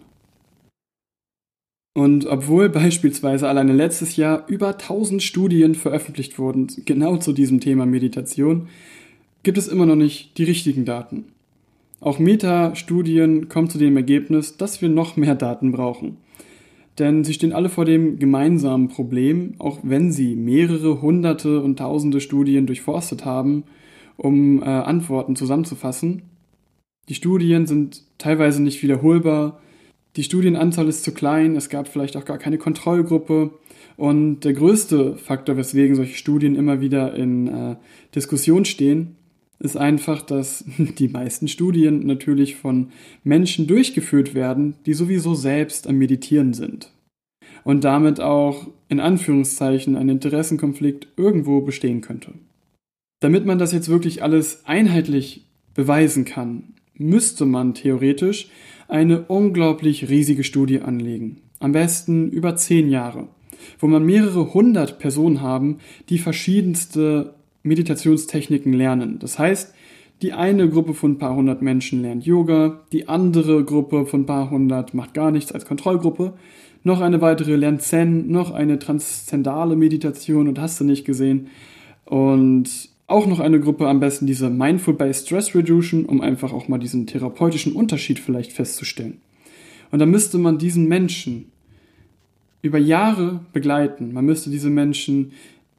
Und 1.98 2.28
obwohl 2.28 2.70
beispielsweise 2.70 3.50
alleine 3.50 3.74
letztes 3.74 4.16
Jahr 4.16 4.48
über 4.48 4.70
1000 4.70 5.24
Studien 5.24 5.74
veröffentlicht 5.74 6.38
wurden, 6.38 6.68
genau 6.86 7.18
zu 7.18 7.34
diesem 7.34 7.62
Thema 7.62 7.86
Meditation, 7.86 8.68
gibt 9.42 9.58
es 9.58 9.68
immer 9.68 9.88
noch 9.88 9.96
nicht 9.96 10.38
die 10.38 10.44
richtigen 10.44 10.86
Daten. 10.86 11.26
Auch 12.00 12.20
Meta-Studien 12.20 13.50
kommen 13.50 13.70
zu 13.70 13.80
dem 13.80 13.98
Ergebnis, 13.98 14.58
dass 14.58 14.82
wir 14.82 14.90
noch 14.90 15.16
mehr 15.16 15.34
Daten 15.34 15.72
brauchen. 15.72 16.18
Denn 17.00 17.24
sie 17.24 17.34
stehen 17.34 17.54
alle 17.54 17.70
vor 17.70 17.86
dem 17.86 18.20
gemeinsamen 18.20 18.88
Problem, 18.88 19.56
auch 19.60 19.80
wenn 19.84 20.12
sie 20.12 20.36
mehrere 20.36 21.02
hunderte 21.02 21.62
und 21.62 21.80
tausende 21.80 22.22
Studien 22.22 22.68
durchforstet 22.68 23.26
haben, 23.26 23.64
um 24.18 24.62
äh, 24.62 24.66
Antworten 24.66 25.36
zusammenzufassen. 25.36 26.22
Die 27.10 27.16
Studien 27.16 27.68
sind 27.68 28.04
teilweise 28.18 28.64
nicht 28.64 28.82
wiederholbar, 28.82 29.60
die 30.16 30.24
Studienanzahl 30.24 30.88
ist 30.88 31.04
zu 31.04 31.14
klein, 31.14 31.56
es 31.56 31.70
gab 31.70 31.90
vielleicht 31.90 32.16
auch 32.16 32.24
gar 32.24 32.38
keine 32.38 32.58
Kontrollgruppe. 32.58 33.52
Und 33.98 34.42
der 34.42 34.54
größte 34.54 35.16
Faktor, 35.18 35.58
weswegen 35.58 35.96
solche 35.96 36.18
Studien 36.18 36.56
immer 36.56 36.80
wieder 36.80 37.14
in 37.16 37.48
äh, 37.48 37.76
Diskussion 38.14 38.66
stehen, 38.66 39.18
ist 39.60 39.78
einfach, 39.78 40.22
dass 40.22 40.66
die 40.78 41.08
meisten 41.08 41.48
Studien 41.48 42.06
natürlich 42.06 42.56
von 42.56 42.90
Menschen 43.24 43.68
durchgeführt 43.68 44.34
werden, 44.34 44.76
die 44.86 44.94
sowieso 44.94 45.36
selbst 45.36 45.88
am 45.88 45.98
Meditieren 45.98 46.54
sind. 46.54 46.92
Und 47.64 47.84
damit 47.84 48.20
auch 48.20 48.68
in 48.90 49.00
Anführungszeichen 49.00 49.96
ein 49.96 50.10
Interessenkonflikt 50.10 51.08
irgendwo 51.18 51.62
bestehen 51.62 52.02
könnte. 52.02 52.34
Damit 53.22 53.46
man 53.46 53.58
das 53.58 53.72
jetzt 53.72 53.90
wirklich 53.90 54.22
alles 54.22 54.66
einheitlich 54.66 55.46
beweisen 55.74 56.26
kann, 56.26 56.76
müsste 56.94 57.46
man 57.46 57.74
theoretisch 57.74 58.50
eine 58.88 59.24
unglaublich 59.24 60.10
riesige 60.10 60.44
Studie 60.44 60.82
anlegen. 60.82 61.42
Am 61.60 61.72
besten 61.72 62.30
über 62.30 62.56
zehn 62.56 62.90
Jahre, 62.90 63.28
wo 63.80 63.88
man 63.88 64.06
mehrere 64.06 64.54
hundert 64.54 65.00
Personen 65.00 65.42
haben, 65.42 65.80
die 66.10 66.20
verschiedenste 66.20 67.34
Meditationstechniken 67.66 68.74
lernen. 68.74 69.20
Das 69.20 69.40
heißt, 69.40 69.74
die 70.22 70.34
eine 70.34 70.70
Gruppe 70.70 70.94
von 70.94 71.14
ein 71.14 71.18
paar 71.18 71.36
hundert 71.36 71.62
Menschen 71.62 72.02
lernt 72.02 72.26
Yoga, 72.26 72.82
die 72.94 73.10
andere 73.10 73.66
Gruppe 73.66 74.06
von 74.06 74.22
ein 74.22 74.26
paar 74.26 74.50
hundert 74.50 74.94
macht 74.94 75.14
gar 75.14 75.32
nichts 75.32 75.52
als 75.52 75.66
Kontrollgruppe, 75.66 76.34
noch 76.84 77.02
eine 77.02 77.20
weitere 77.20 77.56
lernt 77.56 77.82
Zen, 77.82 78.32
noch 78.32 78.52
eine 78.52 78.80
transzendale 78.80 79.76
Meditation 79.76 80.48
und 80.48 80.60
hast 80.60 80.80
du 80.80 80.84
nicht 80.84 81.04
gesehen. 81.04 81.48
Und 82.06 82.70
auch 83.08 83.26
noch 83.26 83.40
eine 83.40 83.60
Gruppe, 83.60 83.88
am 83.88 84.00
besten 84.00 84.28
diese 84.28 84.50
Mindful-Based 84.50 85.26
Stress 85.26 85.56
Reduction, 85.56 86.06
um 86.06 86.22
einfach 86.22 86.54
auch 86.54 86.68
mal 86.68 86.78
diesen 86.78 87.08
therapeutischen 87.08 87.74
Unterschied 87.74 88.20
vielleicht 88.20 88.52
festzustellen. 88.52 89.20
Und 89.92 90.00
da 90.00 90.06
müsste 90.06 90.38
man 90.38 90.58
diesen 90.58 90.88
Menschen 90.88 91.52
über 92.62 92.78
Jahre 92.78 93.42
begleiten. 93.54 94.14
Man 94.14 94.26
müsste 94.26 94.50
diese 94.50 94.70
Menschen 94.70 95.34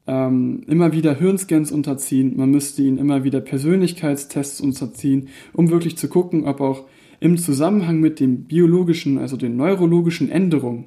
ähm, 0.07 0.62
immer 0.66 0.92
wieder 0.92 1.14
Hirnscans 1.14 1.73
unterziehen, 1.73 2.35
man 2.37 2.51
müsste 2.51 2.83
ihnen 2.83 2.99
immer 2.99 3.25
wieder 3.25 3.40
Persönlichkeitstests 3.40 4.61
unterziehen, 4.61 5.29
um 5.53 5.71
wirklich 5.71 5.97
zu 5.97 6.09
gucken, 6.09 6.45
ob 6.45 6.61
auch 6.61 6.85
im 7.21 7.38
Zusammenhang 7.38 8.01
mit 8.01 8.21
den 8.21 8.45
biologischen, 8.45 9.19
also 9.19 9.37
den 9.37 9.57
neurologischen 9.57 10.31
Änderungen 10.31 10.85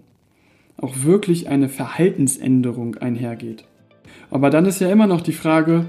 auch 0.78 1.04
wirklich 1.04 1.50
eine 1.50 1.68
Verhaltensänderung 1.68 2.96
einhergeht. 2.96 3.66
Aber 4.32 4.50
dann 4.50 4.66
ist 4.66 4.80
ja 4.80 4.90
immer 4.90 5.08
noch 5.08 5.22
die 5.22 5.34
Frage, 5.34 5.86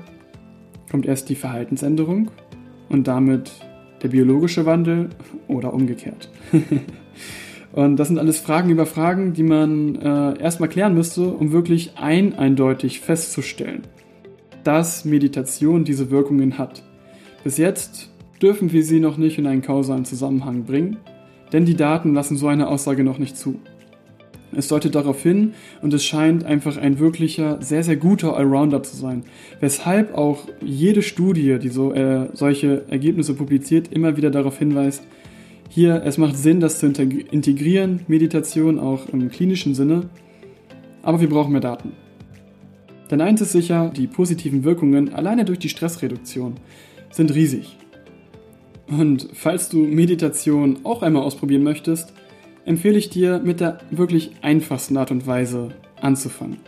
kommt 0.91 1.07
erst 1.07 1.29
die 1.29 1.37
Verhaltensänderung 1.37 2.31
und 2.89 3.07
damit 3.07 3.53
der 4.03 4.09
biologische 4.09 4.67
Wandel 4.67 5.11
oder 5.47 5.73
umgekehrt. 5.73 6.31
und 7.73 7.97
das 7.97 8.09
sind 8.09 8.19
alles 8.19 8.39
Fragen 8.39 8.71
über 8.71 8.87
Fragen, 8.87 9.33
die 9.33 9.43
man 9.43 9.97
äh, 9.97 10.41
erstmal 10.41 10.69
klären 10.69 10.95
müsste, 10.95 11.23
um 11.23 11.53
wirklich 11.53 11.93
ein 11.97 12.37
eindeutig 12.37 13.01
festzustellen, 13.01 13.83
dass 14.65 15.05
Meditation 15.05 15.85
diese 15.85 16.11
Wirkungen 16.11 16.59
hat. 16.59 16.83
Bis 17.45 17.59
jetzt 17.59 18.11
dürfen 18.43 18.73
wir 18.73 18.85
sie 18.85 19.01
noch 19.01 19.17
nicht 19.17 19.39
in 19.39 19.47
einen 19.47 19.63
kausalen 19.63 20.05
Zusammenhang 20.05 20.65
bringen, 20.65 20.97
denn 21.53 21.65
die 21.65 21.77
Daten 21.77 22.13
lassen 22.15 22.37
so 22.37 22.49
eine 22.49 22.69
Aussage 22.69 23.05
noch 23.05 23.19
nicht 23.19 23.37
zu. 23.37 23.61
Es 24.53 24.67
deutet 24.67 24.97
darauf 24.97 25.23
hin 25.23 25.53
und 25.81 25.95
es 25.95 26.05
scheint 26.05 26.45
einfach 26.45 26.77
ein 26.77 26.99
wirklicher, 26.99 27.63
sehr, 27.63 27.85
sehr 27.85 27.97
guter 27.97 28.37
Allrounder 28.37 28.83
zu 28.83 28.97
sein. 28.97 29.23
Weshalb 29.61 30.15
auch 30.19 30.49
jede 30.61 31.03
Studie, 31.03 31.59
die 31.61 31.69
so 31.69 31.93
äh, 31.93 32.29
solche 32.33 32.85
Ergebnisse 32.91 33.35
publiziert, 33.35 33.93
immer 33.93 34.17
wieder 34.17 34.31
darauf 34.31 34.59
hinweist, 34.59 35.05
hier, 35.71 36.03
es 36.05 36.19
macht 36.19 36.37
Sinn, 36.37 36.59
das 36.59 36.81
zu 36.81 36.87
integrieren, 36.87 38.01
Meditation 38.09 38.81
auch 38.81 39.09
im 39.09 39.31
klinischen 39.31 39.75
Sinne, 39.75 40.11
aber 41.01 41.21
wir 41.21 41.29
brauchen 41.29 41.53
mehr 41.53 41.61
Daten. 41.61 41.93
Denn 43.09 43.21
eins 43.21 43.41
ist 43.41 43.53
sicher, 43.53 43.93
die 43.97 44.09
positiven 44.09 44.65
Wirkungen 44.65 45.15
alleine 45.15 45.45
durch 45.45 45.61
die 45.61 45.69
Stressreduktion 45.69 46.55
sind 47.11 47.33
riesig. 47.35 47.77
Und 48.89 49.29
falls 49.33 49.69
du 49.69 49.79
Meditation 49.79 50.81
auch 50.83 51.03
einmal 51.03 51.23
ausprobieren 51.23 51.63
möchtest, 51.63 52.13
empfehle 52.65 52.99
ich 52.99 53.09
dir, 53.09 53.39
mit 53.39 53.61
der 53.61 53.79
wirklich 53.93 54.33
einfachsten 54.43 54.97
Art 54.97 55.13
und 55.13 55.25
Weise 55.27 55.69
anzufangen. 56.01 56.59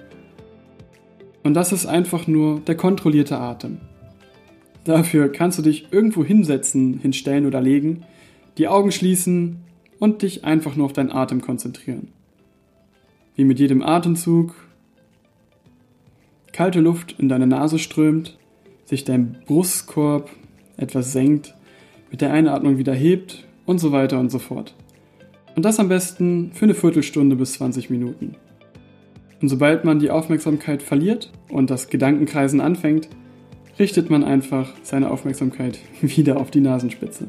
Und 1.42 1.54
das 1.54 1.72
ist 1.72 1.86
einfach 1.86 2.28
nur 2.28 2.60
der 2.60 2.76
kontrollierte 2.76 3.38
Atem. 3.38 3.78
Dafür 4.84 5.30
kannst 5.30 5.58
du 5.58 5.62
dich 5.62 5.88
irgendwo 5.90 6.24
hinsetzen, 6.24 7.00
hinstellen 7.00 7.46
oder 7.46 7.60
legen, 7.60 8.04
die 8.58 8.68
Augen 8.68 8.92
schließen 8.92 9.58
und 9.98 10.22
dich 10.22 10.44
einfach 10.44 10.76
nur 10.76 10.86
auf 10.86 10.92
deinen 10.92 11.12
Atem 11.12 11.40
konzentrieren. 11.40 12.08
Wie 13.34 13.44
mit 13.44 13.58
jedem 13.58 13.82
Atemzug 13.82 14.54
kalte 16.52 16.80
Luft 16.80 17.16
in 17.18 17.28
deine 17.28 17.46
Nase 17.46 17.78
strömt, 17.78 18.38
sich 18.84 19.04
dein 19.04 19.38
Brustkorb 19.46 20.30
etwas 20.76 21.12
senkt, 21.12 21.54
mit 22.10 22.20
der 22.20 22.32
Einatmung 22.32 22.78
wieder 22.78 22.94
hebt 22.94 23.46
und 23.64 23.78
so 23.78 23.92
weiter 23.92 24.20
und 24.20 24.30
so 24.30 24.38
fort. 24.38 24.74
Und 25.54 25.64
das 25.64 25.80
am 25.80 25.88
besten 25.88 26.52
für 26.52 26.64
eine 26.64 26.74
Viertelstunde 26.74 27.36
bis 27.36 27.54
20 27.54 27.90
Minuten. 27.90 28.36
Und 29.40 29.48
sobald 29.48 29.84
man 29.84 29.98
die 29.98 30.10
Aufmerksamkeit 30.10 30.82
verliert 30.82 31.32
und 31.48 31.70
das 31.70 31.88
Gedankenkreisen 31.88 32.60
anfängt, 32.60 33.08
richtet 33.78 34.10
man 34.10 34.24
einfach 34.24 34.72
seine 34.82 35.10
Aufmerksamkeit 35.10 35.78
wieder 36.00 36.38
auf 36.38 36.50
die 36.50 36.60
Nasenspitze. 36.60 37.28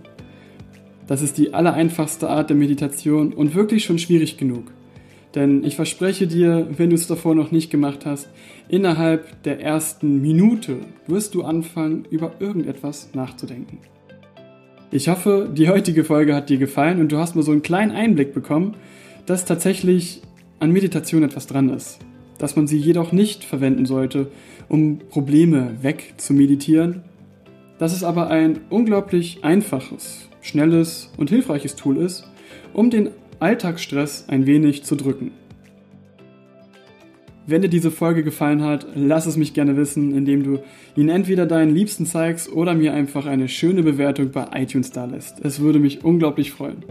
Das 1.08 1.22
ist 1.22 1.38
die 1.38 1.54
allereinfachste 1.54 2.30
Art 2.30 2.50
der 2.50 2.58
Meditation 2.58 3.34
und 3.34 3.56
wirklich 3.56 3.84
schon 3.84 4.00
schwierig 4.00 4.38
genug. 4.38 4.72
Denn 5.36 5.64
ich 5.64 5.76
verspreche 5.76 6.28
dir, 6.28 6.68
wenn 6.78 6.90
du 6.90 6.96
es 6.96 7.08
davor 7.08 7.34
noch 7.34 7.52
nicht 7.52 7.72
gemacht 7.72 8.06
hast, 8.06 8.30
innerhalb 8.70 9.44
der 9.44 9.60
ersten 9.62 10.22
Minute 10.22 10.78
wirst 11.08 11.34
du 11.34 11.44
anfangen, 11.44 12.06
über 12.12 12.34
irgendetwas 12.40 13.10
nachzudenken. 13.14 13.80
Ich 14.92 15.10
hoffe, 15.10 15.50
die 15.52 15.70
heutige 15.70 16.04
Folge 16.04 16.36
hat 16.36 16.50
dir 16.50 16.58
gefallen 16.58 17.00
und 17.00 17.12
du 17.12 17.18
hast 17.18 17.36
mal 17.36 17.42
so 17.42 17.52
einen 17.52 17.64
kleinen 17.64 17.92
Einblick 17.92 18.34
bekommen, 18.34 18.76
dass 19.26 19.44
tatsächlich 19.44 20.22
an 20.60 20.72
Meditation 20.72 21.24
etwas 21.24 21.48
dran 21.48 21.70
ist. 21.70 21.98
Dass 22.38 22.56
man 22.56 22.68
sie 22.68 22.78
jedoch 22.78 23.12
nicht 23.12 23.44
verwenden 23.44 23.88
sollte, 23.88 24.28
um 24.70 25.00
Probleme 25.00 25.78
weg 25.82 26.14
zu 26.18 26.34
meditieren. 26.34 27.02
Dass 27.80 27.94
es 27.94 28.04
aber 28.04 28.28
ein 28.28 28.60
unglaublich 28.70 29.44
einfaches, 29.44 30.30
schnelles 30.44 31.10
und 31.18 31.32
hilfreiches 31.32 31.76
Tool 31.76 31.98
ist, 31.98 32.28
um 32.74 32.92
den 32.92 33.10
Alltagsstress 33.40 34.26
ein 34.28 34.46
wenig 34.46 34.84
zu 34.84 34.96
drücken. 34.96 35.32
Wenn 37.46 37.62
dir 37.62 37.70
diese 37.70 37.92
Folge 37.92 38.24
gefallen 38.24 38.62
hat, 38.64 38.88
lass 38.96 39.26
es 39.26 39.36
mich 39.36 39.54
gerne 39.54 39.76
wissen, 39.76 40.16
indem 40.16 40.44
du 40.44 40.60
ihn 40.96 41.10
entweder 41.10 41.46
deinen 41.46 41.76
Liebsten 41.76 42.06
zeigst 42.06 42.50
oder 42.50 42.74
mir 42.74 42.94
einfach 42.94 43.26
eine 43.26 43.50
schöne 43.50 43.84
Bewertung 43.84 44.32
bei 44.32 44.48
iTunes 44.54 44.92
da 44.92 45.04
lässt. 45.06 45.44
Es 45.44 45.60
würde 45.60 45.80
mich 45.80 46.06
unglaublich 46.06 46.52
freuen. 46.52 46.86